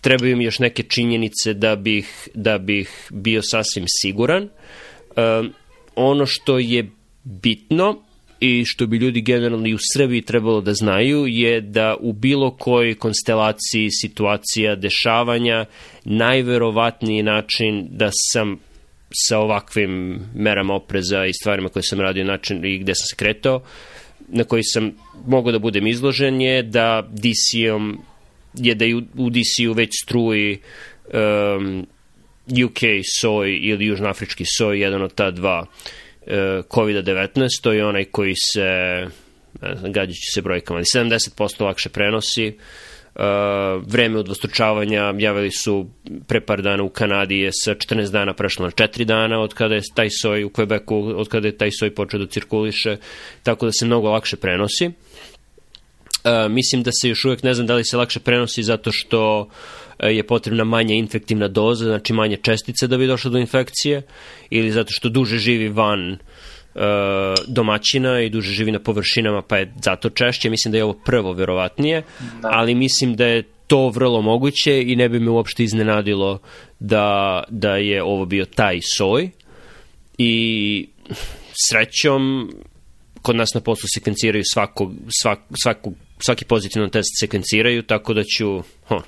trebaju 0.00 0.36
mi 0.36 0.44
još 0.44 0.58
neke 0.58 0.82
činjenice 0.82 1.54
da 1.54 1.76
bih, 1.76 2.28
da 2.34 2.58
bih 2.58 3.08
bio 3.10 3.40
sasvim 3.42 3.84
siguran. 3.88 4.42
Uh, 4.42 5.46
ono 5.94 6.26
što 6.26 6.58
je 6.58 6.90
bitno 7.24 8.02
i 8.40 8.64
što 8.64 8.86
bi 8.86 8.96
ljudi 8.96 9.20
generalno 9.20 9.66
i 9.66 9.74
u 9.74 9.78
Srbiji 9.94 10.22
trebalo 10.22 10.60
da 10.60 10.74
znaju 10.74 11.26
je 11.26 11.60
da 11.60 11.96
u 12.00 12.12
bilo 12.12 12.50
kojoj 12.50 12.94
konstelaciji 12.94 13.90
situacija 13.90 14.76
dešavanja 14.76 15.64
najverovatniji 16.04 17.22
način 17.22 17.88
da 17.90 18.10
sam 18.32 18.58
sa 19.14 19.38
ovakvim 19.38 20.20
merama 20.34 20.74
opreza 20.74 21.24
i 21.26 21.32
stvarima 21.32 21.68
koje 21.68 21.82
sam 21.82 22.00
radio 22.00 22.24
način 22.24 22.64
i 22.64 22.78
gde 22.78 22.94
sam 22.94 23.06
se 23.06 23.16
kretao, 23.16 23.62
na 24.28 24.44
koji 24.44 24.62
sam 24.62 24.92
mogao 25.26 25.52
da 25.52 25.58
budem 25.58 25.86
izložen 25.86 26.40
je 26.40 26.62
da 26.62 27.08
DC-om 27.10 28.00
je 28.54 28.74
da 28.74 28.84
u 29.16 29.30
DC-u 29.30 29.72
već 29.72 29.90
struji 30.04 30.58
um, 31.58 31.86
UK 32.64 32.78
soj 33.20 33.58
ili 33.62 33.86
južnoafrički 33.86 34.44
soj, 34.58 34.80
jedan 34.80 35.02
od 35.02 35.14
ta 35.14 35.30
dva 35.30 35.66
E, 36.26 36.62
COVID-19, 36.70 37.62
to 37.62 37.72
je 37.72 37.86
onaj 37.86 38.04
koji 38.04 38.34
se, 38.34 38.68
znam, 39.78 39.92
gađajući 39.92 40.30
se 40.34 40.42
brojkama, 40.42 40.80
70% 40.80 41.64
lakše 41.64 41.88
prenosi, 41.88 42.46
Uh, 42.46 42.91
vreme 43.86 44.18
udvostručavanja 44.18 45.14
javili 45.18 45.50
su 45.50 45.86
pre 46.28 46.40
par 46.40 46.62
dana 46.62 46.82
u 46.82 46.88
Kanadi 46.88 47.38
je 47.38 47.50
sa 47.52 47.74
14 47.74 48.10
dana 48.10 48.34
prešlo 48.34 48.64
na 48.64 48.70
4 48.70 49.04
dana 49.04 49.40
od 49.40 49.54
kada 49.54 49.74
je 49.74 49.82
taj 49.94 50.08
soj 50.22 50.44
u 50.44 50.50
Quebecu, 50.50 51.14
od 51.16 51.28
kada 51.28 51.48
je 51.48 51.56
taj 51.56 51.70
soj 51.70 51.94
počeo 51.94 52.20
da 52.20 52.26
cirkuliše, 52.26 52.96
tako 53.42 53.66
da 53.66 53.72
se 53.72 53.86
mnogo 53.86 54.10
lakše 54.10 54.36
prenosi. 54.36 54.86
Uh, 54.86 56.52
mislim 56.52 56.82
da 56.82 56.90
se 56.92 57.08
još 57.08 57.24
uvek 57.24 57.42
ne 57.42 57.54
znam 57.54 57.66
da 57.66 57.74
li 57.74 57.84
se 57.84 57.96
lakše 57.96 58.20
prenosi 58.20 58.62
zato 58.62 58.90
što 58.92 59.48
E, 60.02 60.14
je 60.14 60.22
potrebna 60.26 60.64
manja 60.64 60.94
infektivna 60.94 61.48
doza, 61.48 61.84
znači 61.84 62.12
manje 62.12 62.36
čestice 62.36 62.86
da 62.86 62.98
bi 62.98 63.06
došlo 63.06 63.30
do 63.30 63.38
infekcije, 63.38 64.02
ili 64.50 64.70
zato 64.70 64.88
što 64.90 65.08
duže 65.08 65.38
živi 65.38 65.68
van 65.68 66.18
domaćina 67.46 68.20
i 68.20 68.30
duže 68.30 68.52
živi 68.52 68.72
na 68.72 68.78
površinama, 68.78 69.42
pa 69.42 69.56
je 69.56 69.72
zato 69.82 70.10
češće. 70.10 70.50
Mislim 70.50 70.72
da 70.72 70.78
je 70.78 70.84
ovo 70.84 70.92
prvo 70.92 71.32
verovatnije, 71.32 72.02
da. 72.42 72.48
ali 72.52 72.74
mislim 72.74 73.16
da 73.16 73.26
je 73.26 73.42
to 73.66 73.88
vrlo 73.88 74.22
moguće 74.22 74.82
i 74.82 74.96
ne 74.96 75.08
bi 75.08 75.20
me 75.20 75.30
uopšte 75.30 75.64
iznenadilo 75.64 76.38
da, 76.80 77.42
da 77.48 77.76
je 77.76 78.02
ovo 78.02 78.24
bio 78.24 78.44
taj 78.44 78.78
soj. 78.96 79.30
I 80.18 80.88
srećom, 81.68 82.50
kod 83.22 83.36
nas 83.36 83.54
na 83.54 83.60
poslu 83.60 83.86
sekvenciraju 83.94 84.44
svakog, 84.52 84.92
svak, 85.22 85.38
svakog, 85.62 85.94
svaki 86.18 86.44
pozitivan 86.44 86.90
test 86.90 87.08
sekvenciraju, 87.20 87.82
tako 87.82 88.14
da 88.14 88.24
ću 88.24 88.62
ho, 88.86 89.02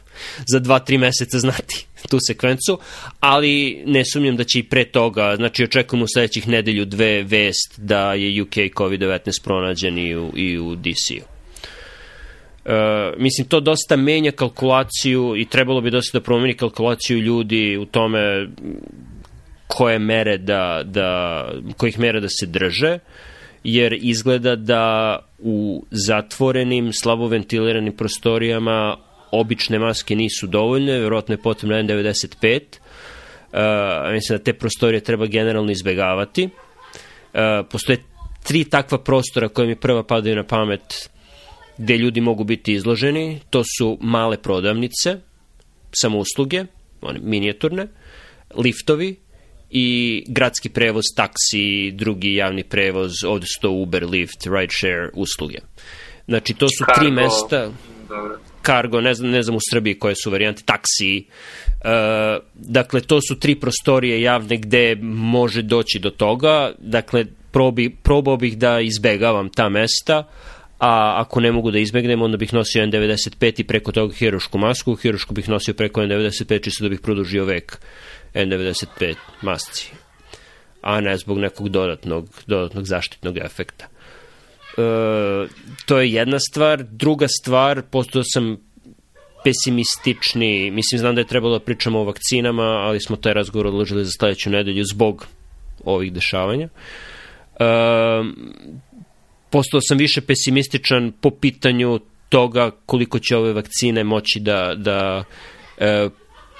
za 0.46 0.58
dva, 0.58 0.78
tri 0.78 0.98
meseca 0.98 1.38
znati 1.38 1.86
tu 2.10 2.18
sekvencu, 2.26 2.78
ali 3.20 3.82
ne 3.86 4.02
sumnjam 4.12 4.36
da 4.36 4.44
će 4.44 4.58
i 4.58 4.62
pre 4.62 4.84
toga, 4.84 5.36
znači 5.36 5.64
očekujemo 5.64 6.04
u 6.04 6.08
sledećih 6.14 6.48
nedelju 6.48 6.84
dve 6.84 7.22
vest 7.22 7.74
da 7.76 8.14
je 8.14 8.42
UK 8.42 8.54
COVID-19 8.54 9.44
pronađen 9.44 9.98
i 9.98 10.16
u, 10.16 10.32
i 10.36 10.58
u 10.58 10.74
DC-u. 10.74 11.34
Uh, 12.64 12.70
mislim, 13.18 13.46
to 13.48 13.60
dosta 13.60 13.96
menja 13.96 14.30
kalkulaciju 14.30 15.36
i 15.36 15.44
trebalo 15.44 15.80
bi 15.80 15.90
dosta 15.90 16.18
da 16.18 16.24
promeni 16.24 16.54
kalkulaciju 16.54 17.18
ljudi 17.18 17.76
u 17.76 17.84
tome 17.84 18.48
koje 19.66 19.98
mere 19.98 20.38
da, 20.38 20.82
da, 20.84 21.48
kojih 21.76 21.98
mera 21.98 22.20
da 22.20 22.28
se 22.28 22.46
drže, 22.46 22.98
jer 23.64 23.92
izgleda 23.92 24.56
da 24.56 25.18
u 25.38 25.84
zatvorenim, 25.90 26.92
slabo 26.92 27.26
ventiliranim 27.26 27.96
prostorijama 27.96 28.96
obične 29.30 29.78
maske 29.78 30.16
nisu 30.16 30.46
dovoljne, 30.46 30.98
verovatno 30.98 31.34
je 31.34 31.42
potrebno 31.42 31.76
N95, 31.76 32.60
uh, 32.60 34.12
mislim 34.12 34.38
da 34.38 34.44
te 34.44 34.52
prostorije 34.52 35.00
treba 35.00 35.26
generalno 35.26 35.72
izbegavati. 35.72 36.44
Uh, 36.44 37.40
postoje 37.70 37.98
tri 38.42 38.64
takva 38.64 38.98
prostora 38.98 39.48
koje 39.48 39.68
mi 39.68 39.76
prva 39.76 40.02
padaju 40.02 40.36
na 40.36 40.44
pamet 40.44 41.10
gde 41.78 41.96
ljudi 41.96 42.20
mogu 42.20 42.44
biti 42.44 42.72
izloženi. 42.72 43.40
To 43.50 43.62
su 43.78 43.98
male 44.00 44.36
prodavnice, 44.42 45.16
samousluge, 46.00 46.64
one 47.00 47.20
minijaturne, 47.22 47.86
liftovi 48.56 49.16
i 49.76 50.24
gradski 50.28 50.68
prevoz, 50.68 51.04
taksi, 51.16 51.90
drugi 51.90 52.34
javni 52.34 52.64
prevoz, 52.64 53.12
ovde 53.26 53.46
su 53.46 53.60
to 53.60 53.70
Uber, 53.70 54.04
Lyft, 54.04 54.58
rideshare 54.58 55.10
usluge. 55.14 55.58
Znači, 56.28 56.54
to 56.54 56.68
su 56.68 56.84
Cargo. 56.84 57.00
tri 57.00 57.10
mesta... 57.10 57.70
Dobro 58.08 58.38
Cargo, 58.66 59.00
ne 59.00 59.14
znam, 59.14 59.30
ne 59.30 59.42
znam 59.42 59.56
u 59.56 59.60
Srbiji 59.70 59.94
koje 59.94 60.14
su 60.14 60.30
varijante, 60.30 60.62
taksi. 60.64 61.24
Uh, 61.26 62.44
dakle, 62.54 63.00
to 63.00 63.20
su 63.28 63.38
tri 63.38 63.54
prostorije 63.54 64.22
javne 64.22 64.56
gde 64.56 64.94
može 65.02 65.62
doći 65.62 65.98
do 65.98 66.10
toga. 66.10 66.72
Dakle, 66.78 67.24
probi, 67.50 67.96
probao 68.02 68.36
bih 68.36 68.58
da 68.58 68.80
izbegavam 68.80 69.48
ta 69.48 69.68
mesta, 69.68 70.28
a 70.78 71.14
ako 71.16 71.40
ne 71.40 71.52
mogu 71.52 71.70
da 71.70 71.78
izbegnem, 71.78 72.22
onda 72.22 72.36
bih 72.36 72.54
nosio 72.54 72.86
N95 72.86 73.60
i 73.60 73.64
preko 73.64 73.92
toga 73.92 74.14
hirošku 74.14 74.58
masku. 74.58 74.94
Hirošku 74.94 75.34
bih 75.34 75.48
nosio 75.48 75.74
preko 75.74 76.00
N95 76.00 76.64
čisto 76.64 76.84
da 76.84 76.88
bih 76.88 77.00
produžio 77.00 77.44
vek 77.44 77.78
N95 78.34 79.14
masci 79.42 79.92
a 80.84 81.00
ne 81.00 81.16
zbog 81.16 81.38
nekog 81.38 81.68
dodatnog, 81.68 82.28
dodatnog 82.46 82.84
zaštitnog 82.84 83.38
efekta. 83.38 83.84
E, 83.84 84.82
to 85.86 85.98
je 85.98 86.12
jedna 86.12 86.38
stvar. 86.38 86.82
Druga 86.82 87.26
stvar, 87.28 87.82
postao 87.90 88.22
sam 88.24 88.56
pesimistični, 89.44 90.70
mislim, 90.70 90.98
znam 90.98 91.14
da 91.14 91.20
je 91.20 91.26
trebalo 91.26 91.58
da 91.58 91.64
pričamo 91.64 92.00
o 92.00 92.04
vakcinama, 92.04 92.62
ali 92.62 93.00
smo 93.00 93.16
taj 93.16 93.34
razgovor 93.34 93.66
odložili 93.66 94.04
za 94.04 94.10
sledeću 94.18 94.50
nedelju 94.50 94.84
zbog 94.84 95.26
ovih 95.84 96.12
dešavanja. 96.12 96.68
E, 96.68 97.64
postao 99.50 99.80
sam 99.80 99.98
više 99.98 100.20
pesimističan 100.20 101.12
po 101.20 101.30
pitanju 101.30 102.00
toga 102.28 102.70
koliko 102.86 103.18
će 103.18 103.36
ove 103.36 103.52
vakcine 103.52 104.04
moći 104.04 104.40
da, 104.40 104.74
da 104.76 105.24
e, 105.78 106.08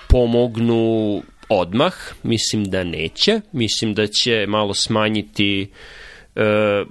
pomognu 0.09 1.23
odmah. 1.49 1.95
Mislim 2.23 2.65
da 2.65 2.85
neće. 2.85 3.41
Mislim 3.53 3.95
da 3.95 4.07
će 4.07 4.47
malo 4.49 4.75
smanjiti 4.75 5.63
e, 5.63 5.69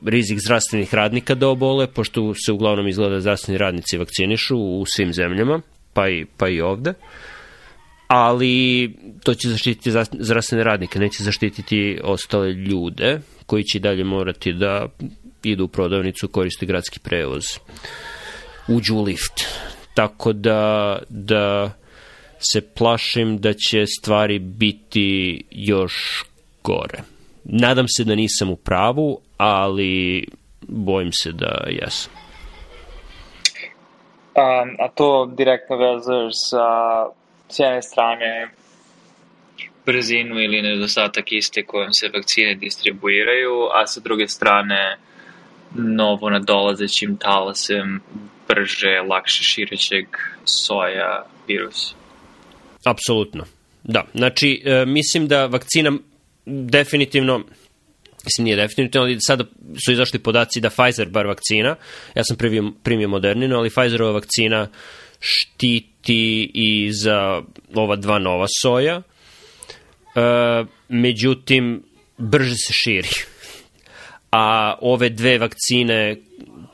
rizik 0.05 0.39
zdravstvenih 0.39 0.93
radnika 0.93 1.35
da 1.35 1.47
obole, 1.47 1.87
pošto 1.87 2.33
se 2.45 2.51
uglavnom 2.51 2.87
izgleda 2.87 3.19
zdravstveni 3.19 3.57
radnici 3.57 3.97
vakcinišu 3.97 4.57
u 4.57 4.85
svim 4.85 5.13
zemljama, 5.13 5.61
pa 5.93 6.09
i, 6.09 6.25
pa 6.37 6.49
i 6.49 6.61
ovde. 6.61 6.93
Ali 8.07 8.93
to 9.23 9.33
će 9.33 9.49
zaštititi 9.49 9.91
zdravstvene 10.19 10.63
radnike, 10.63 10.99
neće 10.99 11.23
zaštititi 11.23 11.99
ostale 12.03 12.53
ljude 12.53 13.19
koji 13.45 13.63
će 13.63 13.79
dalje 13.79 14.03
morati 14.03 14.53
da 14.53 14.87
idu 15.43 15.63
u 15.63 15.67
prodavnicu, 15.67 16.27
koriste 16.27 16.65
gradski 16.65 16.99
prevoz, 16.99 17.43
uđu 18.67 18.95
u 18.95 19.03
lift. 19.03 19.33
Tako 19.93 20.33
da, 20.33 20.99
da 21.09 21.71
se 22.51 22.61
plašim 22.75 23.37
da 23.37 23.53
će 23.53 23.85
stvari 23.85 24.39
biti 24.39 25.43
još 25.51 25.93
gore. 26.63 26.99
Nadam 27.43 27.85
se 27.87 28.03
da 28.03 28.15
nisam 28.15 28.49
u 28.49 28.55
pravu, 28.55 29.19
ali 29.37 30.27
bojim 30.61 31.11
se 31.11 31.31
da 31.31 31.67
jesam. 31.69 32.13
A, 34.35 34.65
a 34.79 34.87
to 34.95 35.33
direktno 35.37 35.77
vezaš 35.77 36.33
sa 36.49 37.05
s 37.53 37.59
jedne 37.59 37.81
strane 37.81 38.49
brzinu 39.85 40.39
ili 40.39 40.61
nedostatak 40.61 41.31
iste 41.31 41.63
kojom 41.63 41.93
se 41.93 42.09
vakcine 42.13 42.55
distribuiraju, 42.55 43.69
a 43.73 43.87
sa 43.87 43.99
druge 43.99 44.27
strane 44.27 44.97
novo 45.75 46.29
nadolazećim 46.29 47.17
talasem 47.17 48.01
brže, 48.47 49.01
lakše 49.09 49.43
širećeg 49.43 50.05
soja 50.45 51.25
virusa. 51.47 52.02
Apsolutno. 52.85 53.45
Da, 53.83 54.05
znači, 54.13 54.61
e, 54.65 54.85
mislim 54.85 55.27
da 55.27 55.45
vakcina 55.45 55.91
definitivno 56.45 57.43
mislim 58.25 58.45
nije 58.45 58.55
definitivno, 58.55 59.05
ali 59.05 59.17
sada 59.19 59.43
su 59.85 59.91
izašli 59.91 60.19
podaci 60.19 60.61
da 60.61 60.69
Pfizer 60.69 61.09
bar 61.09 61.27
vakcina, 61.27 61.75
ja 62.15 62.23
sam 62.23 62.37
primio, 62.37 62.71
primio 62.83 63.07
Moderninu, 63.07 63.55
ali 63.55 63.69
Pfizerova 63.69 64.11
vakcina 64.11 64.67
štiti 65.19 66.51
i 66.53 66.91
za 66.93 67.41
ova 67.73 67.95
dva 67.95 68.19
nova 68.19 68.47
soja, 68.61 69.01
e, 70.15 70.21
međutim, 70.89 71.83
brže 72.17 72.55
se 72.67 72.73
širi. 72.73 73.09
A 74.31 74.75
ove 74.81 75.09
dve 75.09 75.37
vakcine 75.37 76.17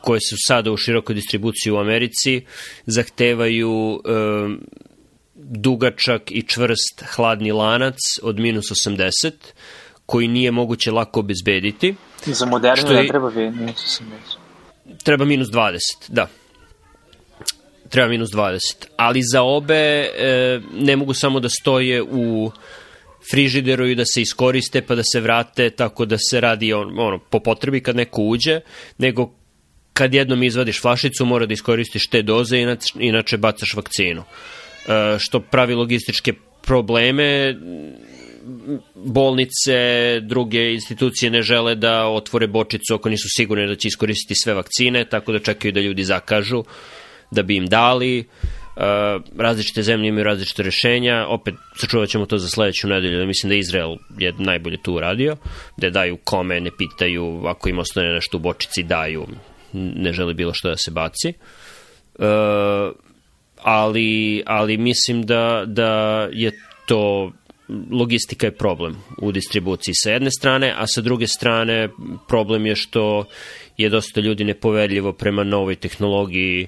koje 0.01 0.19
su 0.19 0.35
sada 0.47 0.71
u 0.71 0.77
širokoj 0.77 1.15
distribuciji 1.15 1.71
u 1.71 1.77
Americi 1.77 2.41
zahtevaju 2.85 4.01
e, 4.05 4.09
dugačak 5.49 6.31
i 6.31 6.41
čvrst 6.41 7.03
hladni 7.15 7.51
lanac 7.51 7.97
od 8.21 8.39
minus 8.39 8.65
80, 8.87 9.31
koji 10.05 10.27
nije 10.27 10.51
moguće 10.51 10.91
lako 10.91 11.19
obezbediti. 11.19 11.95
Za 12.25 12.45
moderno 12.45 12.91
je, 12.91 13.07
treba 13.07 13.29
minus 13.31 14.01
80. 14.01 14.03
Treba 15.03 15.25
minus 15.25 15.47
20, 15.47 15.77
da. 16.07 16.27
Treba 17.89 18.07
minus 18.07 18.29
20. 18.29 18.57
Ali 18.97 19.21
za 19.23 19.41
obe 19.41 19.73
e, 19.73 20.59
ne 20.73 20.95
mogu 20.95 21.13
samo 21.13 21.39
da 21.39 21.49
stoje 21.49 22.03
u 22.03 22.51
frižideru 23.31 23.87
i 23.87 23.95
da 23.95 24.03
se 24.05 24.21
iskoriste 24.21 24.81
pa 24.81 24.95
da 24.95 25.03
se 25.03 25.19
vrate 25.19 25.69
tako 25.69 26.05
da 26.05 26.17
se 26.17 26.41
radi 26.41 26.73
on, 26.73 26.99
ono, 26.99 27.19
po 27.19 27.39
potrebi 27.39 27.83
kad 27.83 27.95
neko 27.95 28.21
uđe, 28.21 28.59
nego 28.97 29.33
kad 29.93 30.13
jednom 30.13 30.43
izvadiš 30.43 30.81
flašicu 30.81 31.25
mora 31.25 31.45
da 31.45 31.53
iskoristiš 31.53 32.07
te 32.07 32.21
doze, 32.21 32.57
inače, 32.57 32.93
inače 32.99 33.37
bacaš 33.37 33.73
vakcinu. 33.73 34.21
E, 34.21 34.58
što 35.19 35.39
pravi 35.39 35.73
logističke 35.73 36.33
probleme 36.61 37.55
bolnice, 38.95 40.19
druge 40.19 40.73
institucije 40.73 41.31
ne 41.31 41.41
žele 41.41 41.75
da 41.75 42.07
otvore 42.07 42.47
bočicu 42.47 42.95
ako 42.95 43.09
nisu 43.09 43.27
sigurni 43.37 43.67
da 43.67 43.75
će 43.75 43.87
iskoristiti 43.87 44.35
sve 44.35 44.53
vakcine, 44.53 45.05
tako 45.05 45.31
da 45.31 45.39
čekaju 45.39 45.71
da 45.71 45.79
ljudi 45.79 46.03
zakažu 46.03 46.63
da 47.31 47.43
bi 47.43 47.55
im 47.55 47.67
dali. 47.67 48.25
Uh, 48.75 48.83
različite 49.37 49.83
zemlje 49.83 50.07
imaju 50.07 50.23
različite 50.23 50.63
rešenja, 50.63 51.25
opet 51.27 51.55
sačuvat 51.75 52.09
ćemo 52.09 52.25
to 52.25 52.37
za 52.37 52.47
sledeću 52.47 52.87
nedelju, 52.87 53.19
da 53.19 53.25
mislim 53.25 53.49
da 53.49 53.55
Izrael 53.55 53.95
je 54.17 54.33
najbolje 54.37 54.77
tu 54.83 54.93
uradio, 54.93 55.35
da 55.77 55.89
daju 55.89 56.17
kome, 56.23 56.59
ne 56.59 56.71
pitaju, 56.77 57.43
ako 57.45 57.69
im 57.69 57.79
ostane 57.79 58.13
nešto 58.13 58.37
u 58.37 58.39
bočici, 58.39 58.83
daju, 58.83 59.27
ne 59.73 60.13
žele 60.13 60.33
bilo 60.33 60.53
što 60.53 60.69
da 60.69 60.77
se 60.77 60.91
baci. 60.91 61.33
Uh, 62.19 62.25
ali, 63.61 64.43
ali 64.45 64.77
mislim 64.77 65.23
da, 65.23 65.63
da 65.67 66.27
je 66.31 66.51
to 66.85 67.31
logistika 67.91 68.47
je 68.47 68.57
problem 68.57 68.95
u 69.21 69.31
distribuciji 69.31 69.93
sa 69.95 70.11
jedne 70.11 70.31
strane, 70.31 70.73
a 70.77 70.87
sa 70.87 71.01
druge 71.01 71.27
strane 71.27 71.89
problem 72.27 72.65
je 72.65 72.75
što 72.75 73.25
je 73.77 73.89
dosta 73.89 74.21
ljudi 74.21 74.43
nepoverljivo 74.43 75.13
prema 75.13 75.43
novoj 75.43 75.75
tehnologiji 75.75 76.67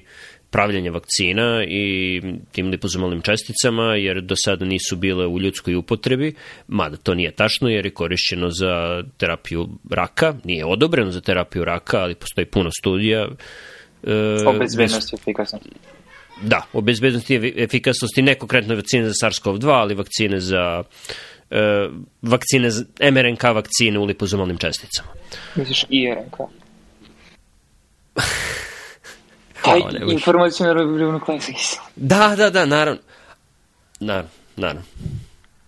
pravljanja 0.50 0.90
vakcina 0.90 1.64
i 1.68 2.20
tim 2.52 2.68
lipozomalnim 2.68 3.20
česticama, 3.20 3.96
jer 3.96 4.20
do 4.20 4.34
sada 4.44 4.64
nisu 4.64 4.96
bile 4.96 5.26
u 5.26 5.40
ljudskoj 5.40 5.74
upotrebi, 5.74 6.34
mada 6.68 6.96
to 6.96 7.14
nije 7.14 7.30
tačno, 7.30 7.68
jer 7.68 7.86
je 7.86 7.90
korišćeno 7.90 8.50
za 8.50 9.02
terapiju 9.16 9.68
raka, 9.90 10.34
nije 10.44 10.66
odobreno 10.66 11.10
za 11.10 11.20
terapiju 11.20 11.64
raka, 11.64 11.98
ali 11.98 12.14
postoji 12.14 12.44
puno 12.44 12.70
studija. 12.80 13.28
E, 14.06 14.14
o 14.46 14.52
bezbednosti 14.58 15.16
i 15.16 15.18
efikasnosti. 15.20 15.70
Da, 16.42 16.62
o 16.72 16.80
bezbednosti 16.80 17.34
i 17.34 17.54
efikasnosti, 17.56 18.22
ne 18.22 18.34
konkretno 18.34 18.74
vakcine 18.74 19.04
za 19.04 19.12
SARS-CoV-2, 19.22 19.70
ali 19.70 19.94
vakcine 19.94 20.40
za 20.40 20.82
e, 21.50 21.88
vakcine, 22.22 22.70
mRNK 23.12 23.42
vakcine 23.42 23.98
u 23.98 24.04
lipozomalnim 24.04 24.58
česticama. 24.58 25.08
Misliš 25.54 25.84
i 25.88 26.14
RNK? 26.14 26.36
Ne 29.66 30.12
Informacijona 30.12 30.72
ribonukleoza 30.72 31.52
kisela. 31.52 31.84
Da, 31.96 32.34
da, 32.36 32.50
da, 32.50 32.66
naravno. 32.66 33.00
Naravno, 34.00 34.30
naravno. 34.56 34.82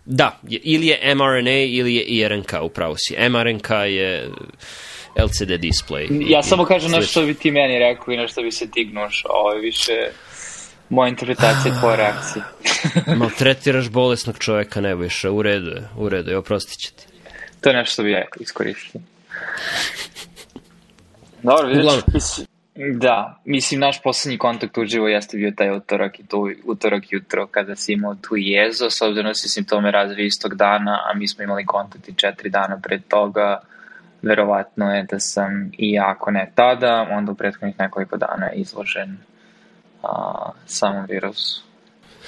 Da, 0.04 0.40
ili 0.48 0.86
je 0.86 1.14
mRNA 1.14 1.50
ili 1.50 1.94
je 1.94 2.02
IRNK, 2.02 2.52
upravo 2.62 2.94
si. 2.98 3.28
mRNK 3.28 3.70
je 3.70 4.28
LCD 5.16 5.50
display. 5.50 6.30
Ja 6.30 6.42
samo 6.42 6.64
kažem 6.64 6.90
na 6.90 7.02
što 7.02 7.22
bi 7.22 7.34
ti 7.34 7.50
meni 7.50 7.78
rekao 7.78 8.14
i 8.14 8.16
na 8.16 8.28
što 8.28 8.42
bi 8.42 8.50
se 8.50 8.70
ti 8.70 8.84
gnuš. 8.84 9.22
Ovo 9.28 9.52
je 9.52 9.60
više 9.60 10.10
moja 10.88 11.08
interpretacija 11.08 11.74
tvoje 11.80 11.96
reakcije. 12.02 12.44
Maltretiraš 13.20 13.90
bolesnog 13.90 14.38
čoveka, 14.38 14.80
ne 14.80 14.94
više. 14.94 15.30
U 15.30 15.42
redu 15.42 15.70
je, 15.70 15.88
u 15.96 16.08
redu 16.08 16.30
je, 16.30 16.38
oprostit 16.38 16.78
će 16.78 16.92
ti. 16.92 17.06
To 17.60 17.70
je 17.70 17.76
nešto 17.76 18.02
bi 18.02 18.10
ja 18.10 18.24
iskoristio. 18.40 19.00
Dobro, 21.42 21.68
vidiš, 21.68 21.84
Da, 22.94 23.40
mislim, 23.44 23.80
naš 23.80 24.02
poslednji 24.02 24.38
kontakt 24.38 24.78
uživo 24.78 25.08
jeste 25.08 25.36
bio 25.36 25.52
taj 25.56 25.76
utorak 25.76 26.20
i 26.20 26.26
to 26.26 26.50
utorak 26.64 27.04
jutro 27.10 27.46
kada 27.46 27.76
si 27.76 27.92
imao 27.92 28.14
tu 28.14 28.36
jezo, 28.36 28.90
s 28.90 29.02
obzirom 29.02 29.30
da 29.30 29.34
se 29.34 29.48
simptome 29.48 29.90
razvije 29.90 30.26
istog 30.26 30.54
dana, 30.54 31.00
a 31.10 31.14
mi 31.14 31.28
smo 31.28 31.44
imali 31.44 31.66
kontakt 31.66 32.08
i 32.08 32.14
četiri 32.14 32.50
dana 32.50 32.80
pred 32.82 33.02
toga, 33.08 33.60
verovatno 34.22 34.94
je 34.94 35.02
da 35.02 35.18
sam 35.18 35.70
i 35.78 35.98
ako 35.98 36.30
ne 36.30 36.52
tada, 36.54 37.08
onda 37.10 37.32
u 37.32 37.34
prethodnih 37.34 37.78
nekoliko 37.78 38.16
dana 38.16 38.52
izložen 38.52 39.18
a, 40.08 40.50
samom 40.66 41.06
virusu. 41.08 41.64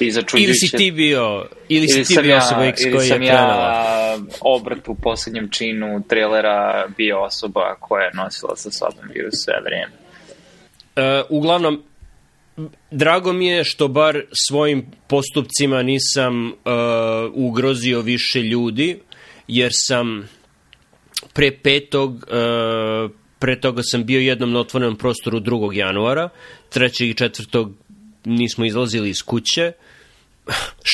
I 0.00 0.12
ili 0.35 0.54
si 0.54 0.76
ti 0.76 0.90
bio, 0.90 1.47
ili, 1.68 1.87
ili 1.92 2.04
si 2.04 2.14
ti 2.14 2.23
bio 2.23 2.33
ja, 2.33 2.38
osoba 2.38 2.64
X 2.64 2.83
koji 2.83 3.09
je 3.09 3.16
krenula. 3.16 3.16
Ili 3.16 3.16
sam 3.16 3.23
ja 3.23 4.18
obrt 4.40 4.88
u 4.88 4.95
poslednjem 4.95 5.50
činu 5.50 6.02
trailera 6.09 6.87
bio 6.97 7.23
osoba 7.23 7.76
koja 7.80 8.04
je 8.04 8.11
nosila 8.14 8.56
sa 8.56 8.71
sobom 8.71 9.04
virus 9.14 9.35
sve 9.45 9.54
vreme. 9.64 9.92
Uh, 10.97 11.26
uglavnom, 11.28 11.83
drago 12.90 13.33
mi 13.33 13.47
je 13.47 13.64
što 13.64 13.88
bar 13.88 14.23
svojim 14.49 14.87
postupcima 15.06 15.83
nisam 15.83 16.47
uh, 16.47 16.52
ugrozio 17.35 18.00
više 18.00 18.42
ljudi, 18.42 19.00
jer 19.49 19.71
sam 19.73 20.28
pre 21.33 21.50
petog, 21.62 22.12
uh, 22.14 23.11
pre 23.38 23.61
toga 23.61 23.83
sam 23.83 24.05
bio 24.05 24.21
jednom 24.21 24.52
na 24.52 24.61
otvorenom 24.61 24.97
prostoru 24.97 25.40
2. 25.40 25.73
januara, 25.73 26.28
3. 26.75 27.05
i 27.05 27.14
4. 27.14 27.73
nismo 28.25 28.64
izlazili 28.64 29.11
iz 29.11 29.23
kuće, 29.23 29.73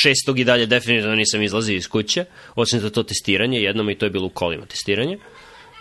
šestog 0.03 0.39
i 0.39 0.45
dalje 0.45 0.67
definitivno 0.67 1.15
nisam 1.15 1.43
izlazio 1.43 1.77
iz 1.77 1.89
kuće, 1.89 2.25
osim 2.55 2.81
za 2.81 2.91
to 2.91 3.03
testiranje, 3.03 3.61
jednom 3.61 3.91
i 3.91 3.95
to 3.95 4.07
je 4.07 4.11
bilo 4.11 4.27
u 4.27 4.31
kolima 4.31 4.67
testiranje. 4.67 5.19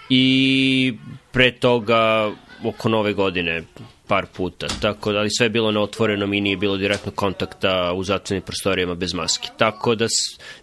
I 0.10 0.94
pre 1.32 1.51
toga, 1.51 2.32
oko 2.63 2.89
nove 2.89 3.13
godine, 3.13 3.63
par 4.08 4.25
puta, 4.38 4.68
tako 4.82 5.12
da, 5.12 5.20
ali 5.20 5.30
sve 5.38 5.46
je 5.46 5.50
bilo 5.50 5.72
na 5.72 5.82
otvorenom 5.82 6.34
i 6.34 6.41
nije 6.41 6.58
bilo 6.58 6.77
direktno 6.77 7.12
kontakta 7.12 7.94
u 7.94 8.03
zatvornim 8.03 8.41
prostorijama 8.41 8.96
bez 8.96 9.13
maske. 9.13 9.48
Tako 9.58 9.96
da, 9.96 10.08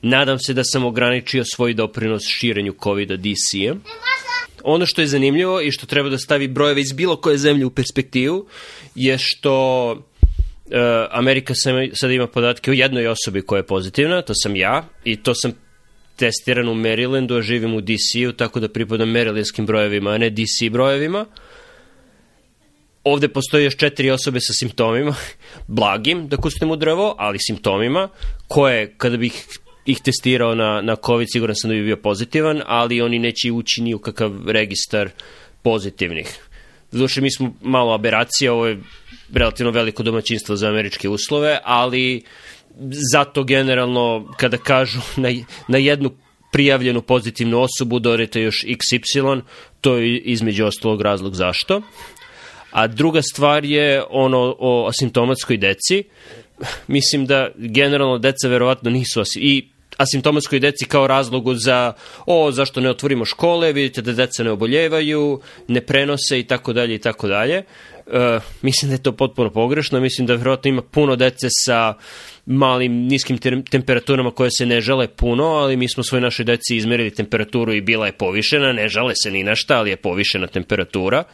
nadam 0.02 0.38
se 0.38 0.54
da 0.54 0.64
sam 0.64 0.84
ograničio 0.84 1.44
svoj 1.44 1.74
doprinos 1.74 2.22
širenju 2.26 2.74
COVID-a 2.82 3.16
DC-a. 3.16 3.74
Ono 4.64 4.86
što 4.86 5.00
je 5.00 5.06
zanimljivo 5.06 5.60
i 5.60 5.70
što 5.70 5.86
treba 5.86 6.08
da 6.08 6.18
stavi 6.18 6.48
brojeve 6.48 6.80
iz 6.80 6.92
bilo 6.92 7.16
koje 7.16 7.38
zemlje 7.38 7.66
u 7.66 7.70
perspektivu 7.70 8.46
je 8.94 9.18
što 9.18 9.90
uh, 9.92 10.72
Amerika 11.10 11.54
sada 11.92 12.12
ima 12.12 12.26
podatke 12.26 12.70
o 12.70 12.74
jednoj 12.74 13.06
osobi 13.06 13.42
koja 13.42 13.58
je 13.58 13.66
pozitivna, 13.66 14.22
to 14.22 14.32
sam 14.34 14.56
ja, 14.56 14.88
i 15.04 15.16
to 15.16 15.34
sam 15.34 15.52
testiran 16.16 16.68
u 16.68 16.74
Marylandu, 16.74 17.38
a 17.38 17.42
živim 17.42 17.74
u 17.74 17.80
DC-u, 17.80 18.32
tako 18.32 18.60
da 18.60 18.68
pripadam 18.68 19.08
Marylandskim 19.08 19.66
brojevima, 19.66 20.10
a 20.10 20.18
ne 20.18 20.30
DC 20.30 20.70
brojevima. 20.70 21.26
Ovde 23.04 23.28
postoji 23.28 23.64
još 23.64 23.76
četiri 23.76 24.10
osobe 24.10 24.40
sa 24.40 24.52
simptomima, 24.52 25.14
blagim, 25.78 26.28
da 26.28 26.36
kustim 26.36 26.70
u 26.70 26.76
drvo, 26.76 27.14
ali 27.18 27.38
simptomima, 27.40 28.08
koje, 28.48 28.94
kada 28.96 29.16
bih 29.16 29.46
ih 29.88 30.00
testirao 30.00 30.54
na, 30.54 30.80
na 30.82 30.96
COVID, 31.06 31.28
siguran 31.32 31.56
sam 31.56 31.70
da 31.70 31.74
bi 31.74 31.84
bio 31.84 31.96
pozitivan, 31.96 32.62
ali 32.66 33.00
oni 33.00 33.18
neće 33.18 33.52
ući 33.52 33.82
ni 33.82 33.94
u 33.94 33.98
kakav 33.98 34.32
registar 34.46 35.10
pozitivnih. 35.62 36.38
Zaduše, 36.90 37.20
mi 37.20 37.30
smo 37.30 37.54
malo 37.62 37.94
aberacija, 37.94 38.52
ovo 38.52 38.66
je 38.66 38.80
relativno 39.32 39.72
veliko 39.72 40.02
domaćinstvo 40.02 40.56
za 40.56 40.68
američke 40.68 41.08
uslove, 41.08 41.58
ali 41.64 42.22
zato 43.12 43.44
generalno 43.44 44.34
kada 44.36 44.56
kažu 44.56 44.98
na, 45.22 45.28
na 45.68 45.78
jednu 45.78 46.10
prijavljenu 46.52 47.02
pozitivnu 47.02 47.60
osobu 47.60 47.98
dodajte 47.98 48.40
još 48.40 48.64
XY, 48.64 49.40
to 49.80 49.96
je 49.96 50.18
između 50.18 50.66
ostalog 50.66 51.02
razlog 51.02 51.34
zašto. 51.34 51.82
A 52.70 52.86
druga 52.86 53.22
stvar 53.22 53.64
je 53.64 54.02
ono 54.10 54.56
o 54.58 54.88
asimptomatskoj 54.88 55.56
deci. 55.56 56.04
Mislim 56.86 57.26
da 57.26 57.48
generalno 57.56 58.18
deca 58.18 58.48
verovatno 58.48 58.90
nisu 58.90 59.22
i 59.36 59.68
asimptomatskoj 59.98 60.60
deci 60.60 60.84
kao 60.84 61.06
razlogu 61.06 61.54
za 61.54 61.92
o, 62.26 62.52
zašto 62.52 62.80
ne 62.80 62.90
otvorimo 62.90 63.24
škole, 63.24 63.72
vidite 63.72 64.02
da 64.02 64.12
deca 64.12 64.42
ne 64.42 64.50
oboljevaju, 64.50 65.40
ne 65.68 65.80
prenose 65.80 66.38
i 66.38 66.42
tako 66.42 66.72
dalje 66.72 66.94
i 66.94 66.98
tako 66.98 67.28
dalje. 67.28 67.62
Uh, 68.06 68.42
mislim 68.62 68.88
da 68.88 68.94
je 68.94 69.02
to 69.02 69.12
potpuno 69.12 69.50
pogrešno, 69.50 70.00
mislim 70.00 70.26
da 70.26 70.34
verovatno 70.34 70.68
ima 70.68 70.82
puno 70.82 71.16
dece 71.16 71.46
sa 71.64 71.94
malim, 72.46 72.92
niskim 72.92 73.38
temperaturama 73.70 74.30
koje 74.30 74.50
se 74.50 74.66
ne 74.66 74.80
žale 74.80 75.08
puno, 75.08 75.44
ali 75.44 75.76
mi 75.76 75.88
smo 75.88 76.02
svoj 76.02 76.20
našoj 76.20 76.44
deci 76.44 76.76
izmerili 76.76 77.14
temperaturu 77.14 77.72
i 77.74 77.80
bila 77.80 78.06
je 78.06 78.12
povišena, 78.12 78.72
ne 78.72 78.88
žale 78.88 79.14
se 79.22 79.30
ni 79.30 79.44
na 79.44 79.54
šta, 79.54 79.78
ali 79.78 79.90
je 79.90 79.96
povišena 79.96 80.46
temperatura. 80.46 81.24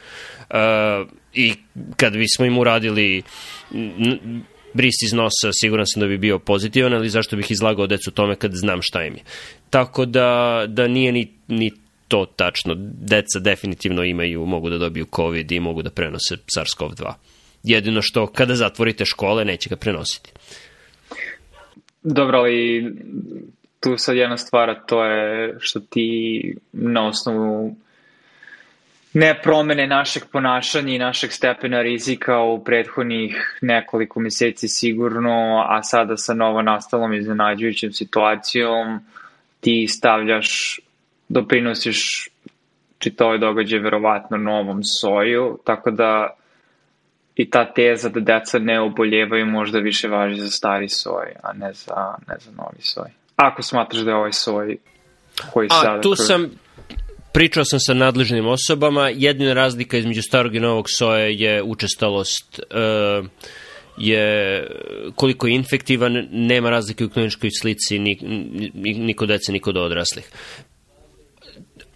Uh, 0.50 1.08
I 1.34 1.54
kad 1.96 2.12
bismo 2.12 2.44
im 2.44 2.58
uradili 2.58 3.22
bris 4.74 5.02
iz 5.02 5.12
nosa, 5.12 5.52
siguran 5.52 5.86
sam 5.86 6.00
da 6.00 6.06
bi 6.06 6.18
bio 6.18 6.38
pozitivan, 6.38 6.94
ali 6.94 7.08
zašto 7.08 7.36
bih 7.36 7.50
izlagao 7.50 7.86
decu 7.86 8.10
tome 8.10 8.36
kad 8.36 8.52
znam 8.54 8.82
šta 8.82 9.04
im 9.04 9.14
je. 9.14 9.22
Tako 9.70 10.04
da, 10.06 10.64
da 10.68 10.88
nije 10.88 11.12
ni, 11.12 11.32
ni 11.48 11.72
to 12.08 12.26
tačno. 12.36 12.74
Deca 13.00 13.38
definitivno 13.40 14.04
imaju, 14.04 14.46
mogu 14.46 14.70
da 14.70 14.78
dobiju 14.78 15.06
COVID 15.16 15.52
i 15.52 15.60
mogu 15.60 15.82
da 15.82 15.90
prenose 15.90 16.36
SARS-CoV-2. 16.56 17.12
Jedino 17.62 18.02
što 18.02 18.26
kada 18.26 18.54
zatvorite 18.54 19.04
škole 19.04 19.44
neće 19.44 19.70
ga 19.70 19.76
prenositi. 19.76 20.32
Dobro, 22.02 22.38
ali 22.38 22.84
tu 23.80 23.96
sad 23.96 24.16
jedna 24.16 24.36
stvar, 24.36 24.74
to 24.86 25.04
je 25.04 25.56
što 25.60 25.80
ti 25.80 26.56
na 26.72 27.08
osnovu 27.08 27.76
ne 29.14 29.40
promene 29.42 29.86
našeg 29.86 30.22
ponašanja 30.32 30.94
i 30.94 30.98
našeg 30.98 31.32
stepena 31.32 31.82
rizika 31.82 32.40
u 32.40 32.64
prethodnih 32.64 33.58
nekoliko 33.60 34.20
meseci 34.20 34.68
sigurno, 34.68 35.64
a 35.68 35.82
sada 35.82 36.16
sa 36.16 36.34
novo 36.34 36.62
nastalom 36.62 37.14
iznenađujućom 37.14 37.92
situacijom 37.92 39.00
ti 39.60 39.86
stavljaš, 39.88 40.80
doprinosiš 41.28 42.28
čitove 42.98 43.38
događaje 43.38 43.82
verovatno 43.82 44.36
novom 44.36 44.80
soju, 44.84 45.58
tako 45.64 45.90
da 45.90 46.36
i 47.36 47.50
ta 47.50 47.72
teza 47.72 48.08
da 48.08 48.20
deca 48.20 48.58
ne 48.58 48.80
oboljevaju 48.80 49.46
možda 49.46 49.78
više 49.78 50.08
važi 50.08 50.40
za 50.40 50.50
stari 50.50 50.88
soj, 50.88 51.34
a 51.42 51.52
ne 51.52 51.72
za, 51.72 52.14
ne 52.28 52.34
za 52.38 52.50
novi 52.50 52.80
soj. 52.80 53.10
Ako 53.36 53.62
smatraš 53.62 54.02
da 54.02 54.10
je 54.10 54.16
ovaj 54.16 54.32
soj 54.32 54.76
koji 55.52 55.68
a, 55.70 55.80
sada... 55.82 56.00
tu 56.00 56.08
kroz... 56.08 56.26
sam, 56.26 56.50
pričao 57.34 57.64
sam 57.64 57.80
sa 57.80 57.94
nadležnim 57.94 58.46
osobama, 58.46 59.08
jedina 59.08 59.52
razlika 59.52 59.96
između 59.96 60.22
starog 60.22 60.54
i 60.54 60.60
novog 60.60 60.86
soja 60.98 61.26
je 61.26 61.62
učestalost 61.62 62.60
uh, 62.60 63.26
je 63.98 64.66
koliko 65.14 65.46
je 65.46 65.54
infektivan, 65.54 66.28
nema 66.30 66.70
razlike 66.70 67.04
u 67.04 67.10
kliničkoj 67.10 67.50
slici 67.60 67.98
ni, 67.98 68.18
ni, 68.74 68.94
ni 68.94 69.14
kod 69.14 69.28
dece, 69.28 69.52
ni 69.52 69.60
kod 69.60 69.76
odraslih. 69.76 70.24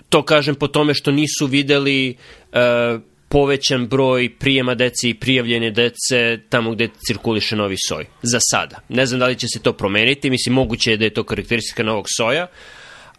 To 0.08 0.22
kažem 0.22 0.54
po 0.54 0.68
tome 0.68 0.94
što 0.94 1.10
nisu 1.10 1.46
videli 1.46 2.16
uh, 2.52 3.00
povećan 3.28 3.86
broj 3.86 4.30
prijema 4.38 4.74
dece 4.74 5.08
i 5.08 5.14
prijavljene 5.14 5.70
dece 5.70 6.38
tamo 6.48 6.70
gde 6.70 6.88
cirkuliše 7.06 7.56
novi 7.56 7.76
soj. 7.88 8.06
Za 8.22 8.38
sada. 8.40 8.80
Ne 8.88 9.06
znam 9.06 9.20
da 9.20 9.26
li 9.26 9.38
će 9.38 9.46
se 9.48 9.62
to 9.62 9.72
promeniti, 9.72 10.30
mislim 10.30 10.54
moguće 10.54 10.90
je 10.90 10.96
da 10.96 11.04
je 11.04 11.14
to 11.14 11.24
karakteristika 11.24 11.82
novog 11.82 12.06
soja, 12.16 12.46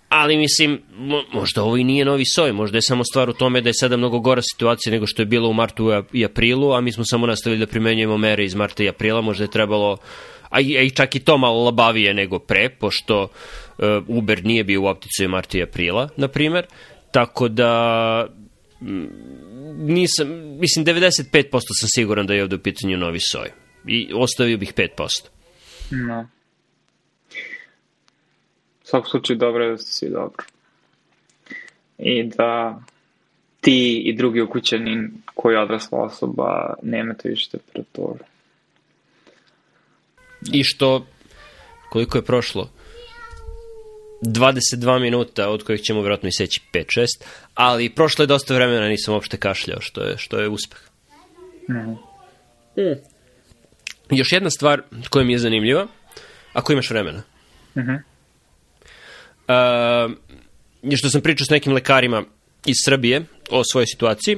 ali 0.09 0.37
mislim, 0.37 0.81
možda 1.33 1.63
ovo 1.63 1.77
i 1.77 1.83
nije 1.83 2.05
novi 2.05 2.23
soj, 2.25 2.53
možda 2.53 2.77
je 2.77 2.81
samo 2.81 3.03
stvar 3.03 3.29
u 3.29 3.33
tome 3.33 3.61
da 3.61 3.69
je 3.69 3.73
sada 3.73 3.97
mnogo 3.97 4.19
gora 4.19 4.41
situacija 4.41 4.91
nego 4.91 5.07
što 5.07 5.21
je 5.21 5.25
bilo 5.25 5.49
u 5.49 5.53
martu 5.53 6.03
i 6.13 6.25
aprilu, 6.25 6.73
a 6.73 6.81
mi 6.81 6.91
smo 6.91 7.03
samo 7.05 7.27
nastavili 7.27 7.59
da 7.59 7.67
primenjujemo 7.67 8.17
mere 8.17 8.45
iz 8.45 8.55
marta 8.55 8.83
i 8.83 8.89
aprila, 8.89 9.21
možda 9.21 9.43
je 9.43 9.51
trebalo, 9.51 9.97
a 10.49 10.61
i, 10.61 10.89
čak 10.89 11.15
i 11.15 11.19
to 11.19 11.37
malo 11.37 11.63
labavije 11.63 12.13
nego 12.13 12.39
pre, 12.39 12.69
pošto 12.69 13.23
uh, 13.23 13.85
Uber 14.07 14.45
nije 14.45 14.63
bio 14.63 14.81
u 14.81 14.85
opticaju 14.85 15.29
marta 15.29 15.57
i 15.57 15.63
aprila, 15.63 16.09
na 16.17 16.27
primer, 16.27 16.65
tako 17.11 17.47
da 17.47 18.27
nisam, 19.77 20.27
mislim 20.59 20.85
95% 20.85 21.59
sam 21.79 21.89
siguran 21.95 22.27
da 22.27 22.33
je 22.33 22.43
ovde 22.43 22.55
u 22.55 22.59
pitanju 22.59 22.97
novi 22.97 23.19
soj 23.19 23.49
i 23.87 24.09
ostavio 24.15 24.57
bih 24.57 24.73
5%. 24.73 24.87
No. 25.91 26.29
Svakom 28.89 29.09
slučaju 29.09 29.37
dobro 29.37 29.63
je 29.63 29.71
da 29.71 29.77
ste 29.77 29.91
svi 29.91 30.09
dobro. 30.09 30.45
I 31.97 32.23
da 32.23 32.81
ti 33.61 34.01
i 34.05 34.15
drugi 34.15 34.41
ukućani 34.41 35.09
koji 35.33 35.55
je 35.55 35.61
odrasla 35.61 35.99
osoba 35.99 36.73
nemate 36.83 37.29
više 37.29 37.49
temperaturu. 37.49 38.25
I 40.53 40.63
što, 40.63 41.05
koliko 41.89 42.17
je 42.17 42.25
prošlo? 42.25 42.69
22 44.21 45.01
minuta, 45.01 45.49
od 45.49 45.63
kojih 45.63 45.81
ćemo 45.81 46.01
vjerojatno 46.01 46.29
iseći 46.29 46.61
5-6, 46.73 47.05
ali 47.53 47.95
prošlo 47.95 48.23
je 48.23 48.27
dosta 48.27 48.55
vremena, 48.55 48.87
nisam 48.87 49.13
uopšte 49.13 49.37
kašljao, 49.37 49.81
što 49.81 50.01
je, 50.01 50.17
što 50.17 50.39
je 50.39 50.49
uspeh. 50.49 50.79
Mm. 51.69 51.91
Mm. 52.81 52.97
Još 54.09 54.31
jedna 54.31 54.49
stvar 54.49 54.81
koja 55.09 55.25
mi 55.25 55.33
je 55.33 55.39
zanimljiva, 55.39 55.87
ako 56.53 56.73
imaš 56.73 56.89
vremena. 56.89 57.23
Mm 57.75 57.79
-hmm. 57.79 58.08
Uh, 59.49 60.95
što 60.97 61.09
sam 61.09 61.21
pričao 61.21 61.45
s 61.45 61.49
nekim 61.49 61.73
lekarima 61.73 62.23
iz 62.65 62.75
Srbije 62.85 63.25
o 63.49 63.63
svojoj 63.63 63.87
situaciji, 63.87 64.37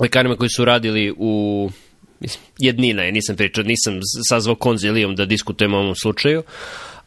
lekarima 0.00 0.36
koji 0.36 0.48
su 0.48 0.64
radili 0.64 1.14
u 1.16 1.70
mislim, 2.20 2.44
jednina 2.58 3.02
je, 3.02 3.12
nisam 3.12 3.36
pričao, 3.36 3.64
nisam 3.64 4.00
sazvao 4.28 4.54
konzilijom 4.54 5.14
da 5.14 5.24
diskutujemo 5.24 5.76
o 5.76 5.80
ovom 5.80 5.94
slučaju, 6.02 6.42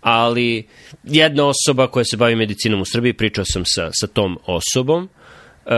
ali 0.02 0.68
jedna 1.04 1.48
osoba 1.48 1.88
koja 1.88 2.04
se 2.04 2.18
bavi 2.18 2.36
medicinom 2.36 2.82
u 2.82 2.86
Srbiji, 2.86 3.14
pričao 3.14 3.46
sam 3.46 3.64
sa, 3.66 3.90
sa 3.94 4.08
tom 4.08 4.40
osobom, 4.46 5.04
uh, 5.04 5.72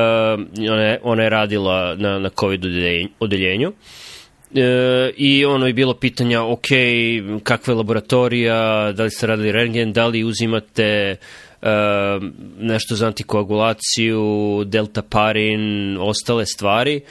ona, 0.72 0.84
je, 0.84 1.00
ona 1.04 1.24
je 1.24 1.30
radila 1.30 1.96
na, 1.96 2.20
na 2.20 2.30
COVID 2.40 2.62
odeljenju, 3.20 3.74
E, 4.56 5.12
i 5.18 5.46
ono 5.46 5.68
je 5.68 5.74
bilo 5.74 5.94
pitanja, 5.94 6.44
ok, 6.44 6.68
kakva 7.44 7.72
je 7.72 7.78
laboratorija, 7.78 8.92
da 8.92 9.04
li 9.04 9.12
ste 9.12 9.28
radili 9.28 9.52
rengen, 9.52 9.94
da 9.94 10.08
li 10.08 10.24
uzimate 10.24 10.84
e, 10.84 11.18
nešto 12.60 12.96
za 12.96 13.08
antikoagulaciju, 13.08 14.64
deltaparin, 14.66 15.98
ostale 15.98 16.46
stvari, 16.46 17.02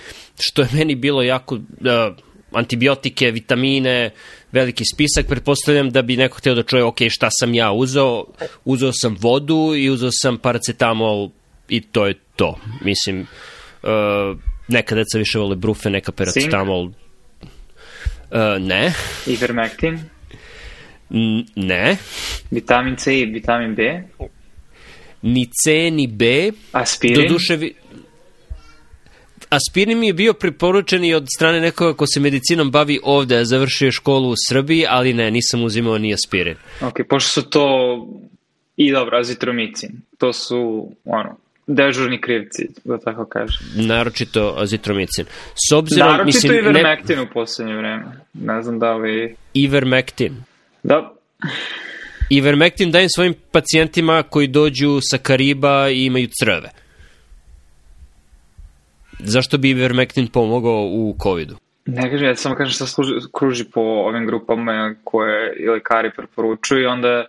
što 0.40 0.62
je 0.62 0.68
meni 0.72 0.94
bilo 0.94 1.22
jako, 1.22 1.56
e, 1.56 2.10
antibiotike, 2.52 3.30
vitamine, 3.30 4.10
veliki 4.52 4.84
spisak, 4.84 5.26
pretpostavljam 5.26 5.90
da 5.90 6.02
bi 6.02 6.16
neko 6.16 6.38
hteo 6.38 6.54
da 6.54 6.62
čuje, 6.62 6.84
ok, 6.84 6.98
šta 7.08 7.28
sam 7.30 7.54
ja 7.54 7.72
uzeo, 7.72 8.24
uzeo 8.64 8.92
sam 8.92 9.16
vodu 9.20 9.74
i 9.76 9.90
uzeo 9.90 10.10
sam 10.12 10.38
paracetamol 10.38 11.30
i 11.68 11.80
to 11.80 12.06
je 12.06 12.14
to. 12.36 12.58
Mislim, 12.84 13.20
uh, 13.20 14.38
neka 14.68 14.94
deca 14.94 15.18
više 15.18 15.38
vole 15.38 15.56
brufe, 15.56 15.90
neka 15.90 16.12
paracetamol. 16.12 16.90
Sink? 16.90 17.09
Uh, 18.30 18.66
ne. 18.66 18.92
Ivermectin? 19.26 19.98
N 21.10 21.46
ne. 21.56 21.96
Vitamin 22.50 22.96
C 22.96 23.20
i 23.20 23.24
vitamin 23.24 23.74
B? 23.74 24.02
Ni 25.22 25.46
C, 25.64 25.90
ni 25.90 26.06
B. 26.06 26.52
Aspirin? 26.72 27.26
Doduše, 27.26 27.56
vi... 27.56 27.74
Aspirin 29.50 29.98
mi 29.98 30.06
je 30.06 30.12
bio 30.12 30.34
preporučen 30.34 31.04
i 31.04 31.14
od 31.14 31.26
strane 31.36 31.60
nekoga 31.60 31.96
ko 31.96 32.06
se 32.06 32.20
medicinom 32.20 32.70
bavi 32.70 33.00
ovde, 33.02 33.36
a 33.36 33.44
završio 33.44 33.92
školu 33.92 34.28
u 34.28 34.34
Srbiji, 34.48 34.84
ali 34.88 35.12
ne, 35.12 35.30
nisam 35.30 35.64
uzimao 35.64 35.98
ni 35.98 36.14
aspirin. 36.14 36.56
Ok, 36.80 37.00
pošto 37.08 37.30
su 37.30 37.50
to 37.50 37.66
i 38.76 38.92
dobro, 38.92 39.18
azitromicin, 39.18 39.90
to 40.18 40.32
su, 40.32 40.90
ono, 41.04 41.36
dežurni 41.74 42.20
krivci, 42.20 42.68
da 42.84 42.98
tako 42.98 43.24
kažem. 43.24 43.60
Naročito 43.76 44.54
azitromicin. 44.58 45.24
S 45.54 45.72
obzirom, 45.72 46.08
Naročito 46.08 46.26
mislim, 46.26 46.54
ivermektin 46.54 47.16
ne... 47.16 47.22
u 47.22 47.26
poslednje 47.32 47.74
vreme. 47.74 48.04
Ne 48.34 48.62
znam 48.62 48.78
da 48.78 48.94
li... 48.94 49.34
Ivermektin? 49.54 50.36
Da. 50.82 51.14
Ivermektin 52.30 52.90
dajem 52.90 53.08
svojim 53.08 53.34
pacijentima 53.52 54.22
koji 54.22 54.46
dođu 54.46 54.98
sa 55.10 55.18
Kariba 55.18 55.88
i 55.88 56.04
imaju 56.04 56.28
crve. 56.42 56.70
Zašto 59.18 59.58
bi 59.58 59.70
Ivermektin 59.70 60.26
pomogao 60.26 60.82
u 60.82 61.16
COVID-u? 61.22 61.54
Ne 61.86 62.10
kažem, 62.10 62.26
ja 62.26 62.36
samo 62.36 62.54
kažem 62.54 62.72
šta 62.72 62.86
služi, 62.86 63.12
kruži 63.38 63.64
po 63.64 63.80
ovim 63.80 64.26
grupama 64.26 64.94
koje 65.04 65.56
i 65.56 65.68
lekari 65.68 66.10
preporučuju 66.16 66.82
i 66.82 66.86
onda 66.86 67.26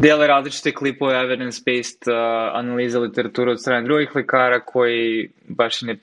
dele 0.00 0.26
različite 0.26 0.72
klipove 0.72 1.14
evidence-based 1.14 2.08
uh, 2.08 2.58
analiza 2.58 3.00
literature 3.00 3.50
od 3.50 3.60
strane 3.60 3.82
drugih 3.82 4.16
lekara 4.16 4.60
koji 4.60 5.30
baš 5.48 5.82
ne, 5.82 5.96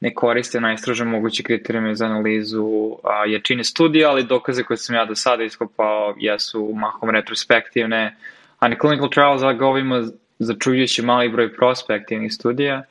ne 0.00 0.14
koriste 0.14 0.60
najstrože 0.60 1.04
moguće 1.04 1.42
kriterijume 1.42 1.94
za 1.94 2.06
analizu 2.06 2.64
uh, 2.64 2.98
jačine 3.26 3.64
studija, 3.64 4.10
ali 4.10 4.24
dokaze 4.24 4.62
koje 4.62 4.76
sam 4.76 4.96
ja 4.96 5.04
do 5.04 5.14
sada 5.14 5.44
iskopao 5.44 6.14
jesu 6.18 6.72
mahom 6.74 7.10
retrospektivne, 7.10 8.16
a 8.58 8.68
na 8.68 8.76
clinical 8.80 9.08
trials 9.10 9.42
govorimo 9.58 10.02
začuđujući 10.38 11.02
mali 11.02 11.28
broj 11.28 11.54
prospektivnih 11.54 12.32
studija. 12.32 12.82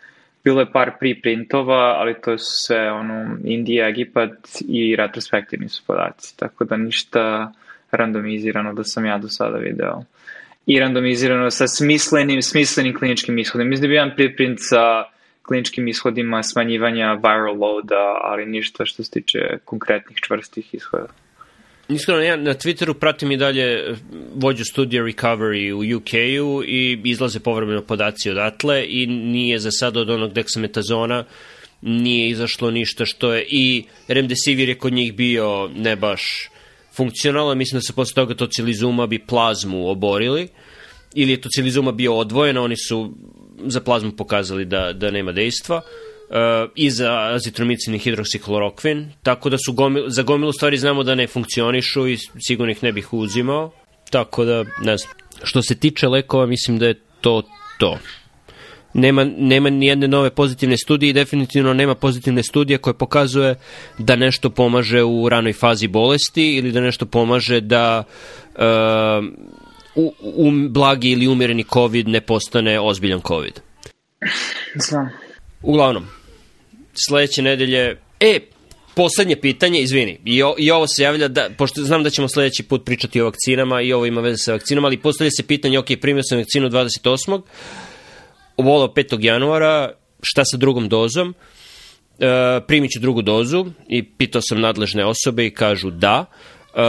Bilo 0.44 0.60
je 0.60 0.72
par 0.72 0.92
preprintova, 1.00 1.96
ali 2.00 2.22
to 2.22 2.38
su 2.38 2.66
sve 2.66 2.92
ono, 2.92 3.38
Indija, 3.44 3.90
Egipat 3.90 4.32
i 4.68 4.96
retrospektivni 4.96 5.70
su 5.70 5.84
podaci, 5.88 6.38
tako 6.38 6.66
da 6.66 6.78
ništa 6.78 7.52
randomizirano 7.94 8.74
da 8.74 8.84
sam 8.84 9.06
ja 9.06 9.18
do 9.18 9.28
sada 9.30 9.58
video 9.58 10.04
i 10.66 10.80
randomizirano 10.80 11.50
sa 11.52 11.68
smislenim, 11.68 12.42
smislenim 12.42 12.98
kliničkim 12.98 13.38
ishodima. 13.38 13.70
Mislim 13.70 13.82
da 13.82 13.88
bi 13.88 13.94
jedan 13.94 14.16
preprint 14.16 14.60
sa 14.62 15.04
kliničkim 15.42 15.88
ishodima 15.88 16.44
smanjivanja 16.44 17.14
viral 17.14 17.58
loada, 17.60 18.18
ali 18.22 18.46
ništa 18.46 18.86
što 18.86 19.04
se 19.04 19.12
tiče 19.12 19.40
konkretnih 19.66 20.18
čvrstih 20.18 20.74
ishoda. 20.74 21.08
Iskreno, 21.90 22.22
ja 22.22 22.36
na 22.36 22.54
Twitteru 22.54 22.94
pratim 22.94 23.32
i 23.32 23.38
dalje 23.38 23.96
vođu 24.36 24.66
studija 24.66 25.04
Recovery 25.04 25.72
u 25.72 25.98
UK-u 25.98 26.64
i 26.64 27.02
izlaze 27.04 27.40
povremeno 27.40 27.82
podaci 27.82 28.30
odatle 28.30 28.86
i 28.88 29.08
nije 29.08 29.60
za 29.60 29.72
sad 29.72 29.98
od 29.98 30.10
onog 30.10 30.34
deksametazona 30.34 31.24
nije 31.82 32.30
izašlo 32.30 32.72
ništa 32.72 33.06
što 33.06 33.34
je 33.34 33.46
i 33.50 33.84
Remdesivir 34.08 34.70
je 34.70 34.76
kod 34.76 34.94
njih 34.94 35.14
bio 35.14 35.70
ne 35.76 35.96
baš 35.96 36.50
funkcionalno, 36.96 37.56
mislim 37.56 37.78
da 37.78 37.82
se 37.82 37.94
posle 37.94 38.16
toga 38.16 38.36
tocilizuma 38.36 39.08
bi 39.08 39.20
plazmu 39.20 39.90
oborili, 39.90 40.48
ili 41.14 41.32
je 41.32 41.42
tocilizuma 41.42 41.92
bio 41.92 42.18
odvojen, 42.18 42.58
oni 42.58 42.76
su 42.78 43.14
za 43.66 43.82
plazmu 43.82 44.12
pokazali 44.12 44.66
da, 44.66 44.94
da 44.94 45.12
nema 45.12 45.32
dejstva, 45.32 45.78
uh, 45.78 46.72
i 46.76 46.90
za 46.90 47.30
azitromicin 47.34 47.96
i 47.96 48.00
hidroksiklorokvin, 48.00 49.12
tako 49.24 49.50
da 49.50 49.58
su 49.58 49.74
gomil, 49.74 50.06
za 50.08 50.24
gomilu 50.24 50.54
stvari 50.54 50.78
znamo 50.78 51.04
da 51.04 51.16
ne 51.16 51.28
funkcionišu 51.28 52.08
i 52.08 52.18
sigurno 52.48 52.72
ih 52.72 52.84
ne 52.84 52.92
bih 52.92 53.14
uzimao, 53.14 53.72
tako 54.10 54.46
da, 54.46 54.66
ne 54.82 54.98
znam. 54.98 55.14
Što 55.44 55.62
se 55.62 55.76
tiče 55.76 56.08
lekova, 56.08 56.46
mislim 56.46 56.80
da 56.80 56.86
je 56.88 57.00
to 57.22 57.42
to 57.78 57.98
nema, 58.94 59.24
nema 59.38 59.70
ni 59.70 59.88
jedne 59.88 60.08
nove 60.08 60.30
pozitivne 60.30 60.78
studije 60.78 61.10
i 61.10 61.14
definitivno 61.14 61.74
nema 61.74 61.96
pozitivne 61.96 62.44
studije 62.44 62.78
koje 62.78 62.94
pokazuje 62.94 63.56
da 63.98 64.16
nešto 64.16 64.50
pomaže 64.50 65.04
u 65.04 65.30
ranoj 65.30 65.54
fazi 65.54 65.88
bolesti 65.88 66.56
ili 66.56 66.72
da 66.72 66.82
nešto 66.82 67.06
pomaže 67.06 67.62
da 67.62 68.04
uh, 68.56 69.26
u, 69.96 70.14
um, 70.22 70.74
blagi 70.74 71.10
ili 71.10 71.28
umereni 71.28 71.64
COVID 71.74 72.08
ne 72.08 72.22
postane 72.22 72.80
ozbiljan 72.80 73.22
COVID. 73.28 73.60
Znam. 74.76 75.10
Uglavnom, 75.62 76.08
sledeće 77.08 77.42
nedelje, 77.42 77.98
e, 78.20 78.40
poslednje 78.96 79.36
pitanje, 79.36 79.82
izvini, 79.82 80.20
i, 80.26 80.44
o, 80.44 80.56
i 80.58 80.72
ovo 80.72 80.88
se 80.88 81.04
javlja, 81.04 81.28
da, 81.28 81.50
pošto 81.58 81.82
znam 81.82 82.04
da 82.04 82.10
ćemo 82.10 82.28
sledeći 82.28 82.64
put 82.64 82.86
pričati 82.86 83.22
o 83.22 83.26
vakcinama 83.26 83.82
i 83.82 83.94
ovo 83.94 84.06
ima 84.06 84.22
veze 84.22 84.38
sa 84.38 84.52
vakcinama, 84.52 84.88
ali 84.88 84.98
postavlja 84.98 85.32
se 85.32 85.48
pitanje, 85.48 85.80
ok, 85.80 85.88
primio 86.02 86.24
sam 86.24 86.38
vakcinu 86.38 86.70
28 86.70 87.42
volao 88.58 88.88
5. 88.88 89.18
januara, 89.24 89.92
šta 90.22 90.46
sa 90.46 90.58
drugom 90.58 90.90
dozom, 90.90 91.34
e, 92.20 92.60
primit 92.68 92.92
ću 92.92 93.00
drugu 93.00 93.22
dozu 93.22 93.66
i 93.90 94.04
pitao 94.04 94.42
sam 94.42 94.62
nadležne 94.62 95.06
osobe 95.06 95.46
i 95.46 95.54
kažu 95.54 95.90
da. 95.90 96.26
E, 96.76 96.82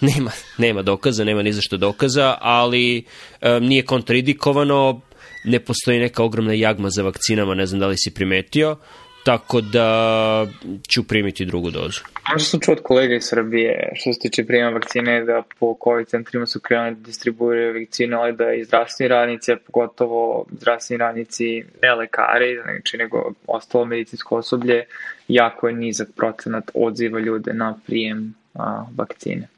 nema, 0.06 0.30
nema 0.58 0.82
dokaza, 0.82 1.24
nema 1.24 1.42
ni 1.42 1.52
zašto 1.52 1.76
dokaza, 1.76 2.36
ali 2.40 3.04
e, 3.40 3.60
nije 3.60 3.84
kontradikovano, 3.84 5.00
ne 5.44 5.60
postoji 5.60 5.98
neka 5.98 6.22
ogromna 6.22 6.52
jagma 6.52 6.90
za 6.90 7.02
vakcinama, 7.02 7.54
ne 7.54 7.66
znam 7.66 7.80
da 7.80 7.86
li 7.86 7.96
si 7.98 8.14
primetio, 8.14 8.76
tako 9.24 9.60
da 9.60 10.46
ću 10.88 11.02
primiti 11.02 11.44
drugu 11.44 11.70
dozu. 11.70 12.00
Ono 12.30 12.38
što 12.38 12.50
sam 12.50 12.60
čuo 12.60 12.72
od 12.72 12.82
kolega 12.82 13.14
iz 13.14 13.24
Srbije, 13.24 13.92
što 13.94 14.12
se 14.12 14.18
tiče 14.18 14.44
prijema 14.44 14.70
vakcine, 14.70 15.24
da 15.24 15.42
po 15.58 15.76
COVID 15.84 16.06
centrima 16.06 16.46
su 16.46 16.60
krenuli 16.60 16.94
da 16.94 17.00
distribuiraju 17.00 17.80
vakcine, 17.80 18.16
ali 18.16 18.36
da 18.36 18.52
i 18.52 18.64
zdravstveni 18.64 19.08
radnici, 19.08 19.52
pogotovo 19.66 20.46
zdravstveni 20.52 20.98
radnici, 20.98 21.64
ne 21.82 21.94
lekari, 21.94 22.60
znači 22.62 22.96
nego 22.96 23.32
ostalo 23.46 23.84
medicinsko 23.84 24.36
osoblje, 24.36 24.84
jako 25.28 25.68
je 25.68 25.74
nizak 25.74 26.08
procenat 26.16 26.70
odziva 26.74 27.20
ljude 27.20 27.52
na 27.52 27.78
prijem 27.86 28.34
a, 28.54 28.84
vakcine. 28.96 29.48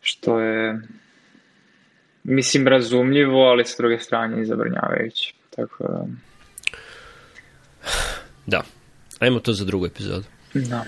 Što 0.00 0.40
je, 0.40 0.80
mislim, 2.24 2.68
razumljivo, 2.68 3.40
ali 3.40 3.64
s 3.64 3.76
druge 3.78 3.98
strane 3.98 4.42
i 4.42 4.46
zabrnjavajuće. 4.46 5.34
Tako 5.56 5.84
da... 5.84 6.04
Da. 8.46 8.62
Ajmo 9.18 9.40
to 9.40 9.52
za 9.52 9.64
drugu 9.64 9.86
epizodu. 9.86 10.35
Da. 10.64 10.86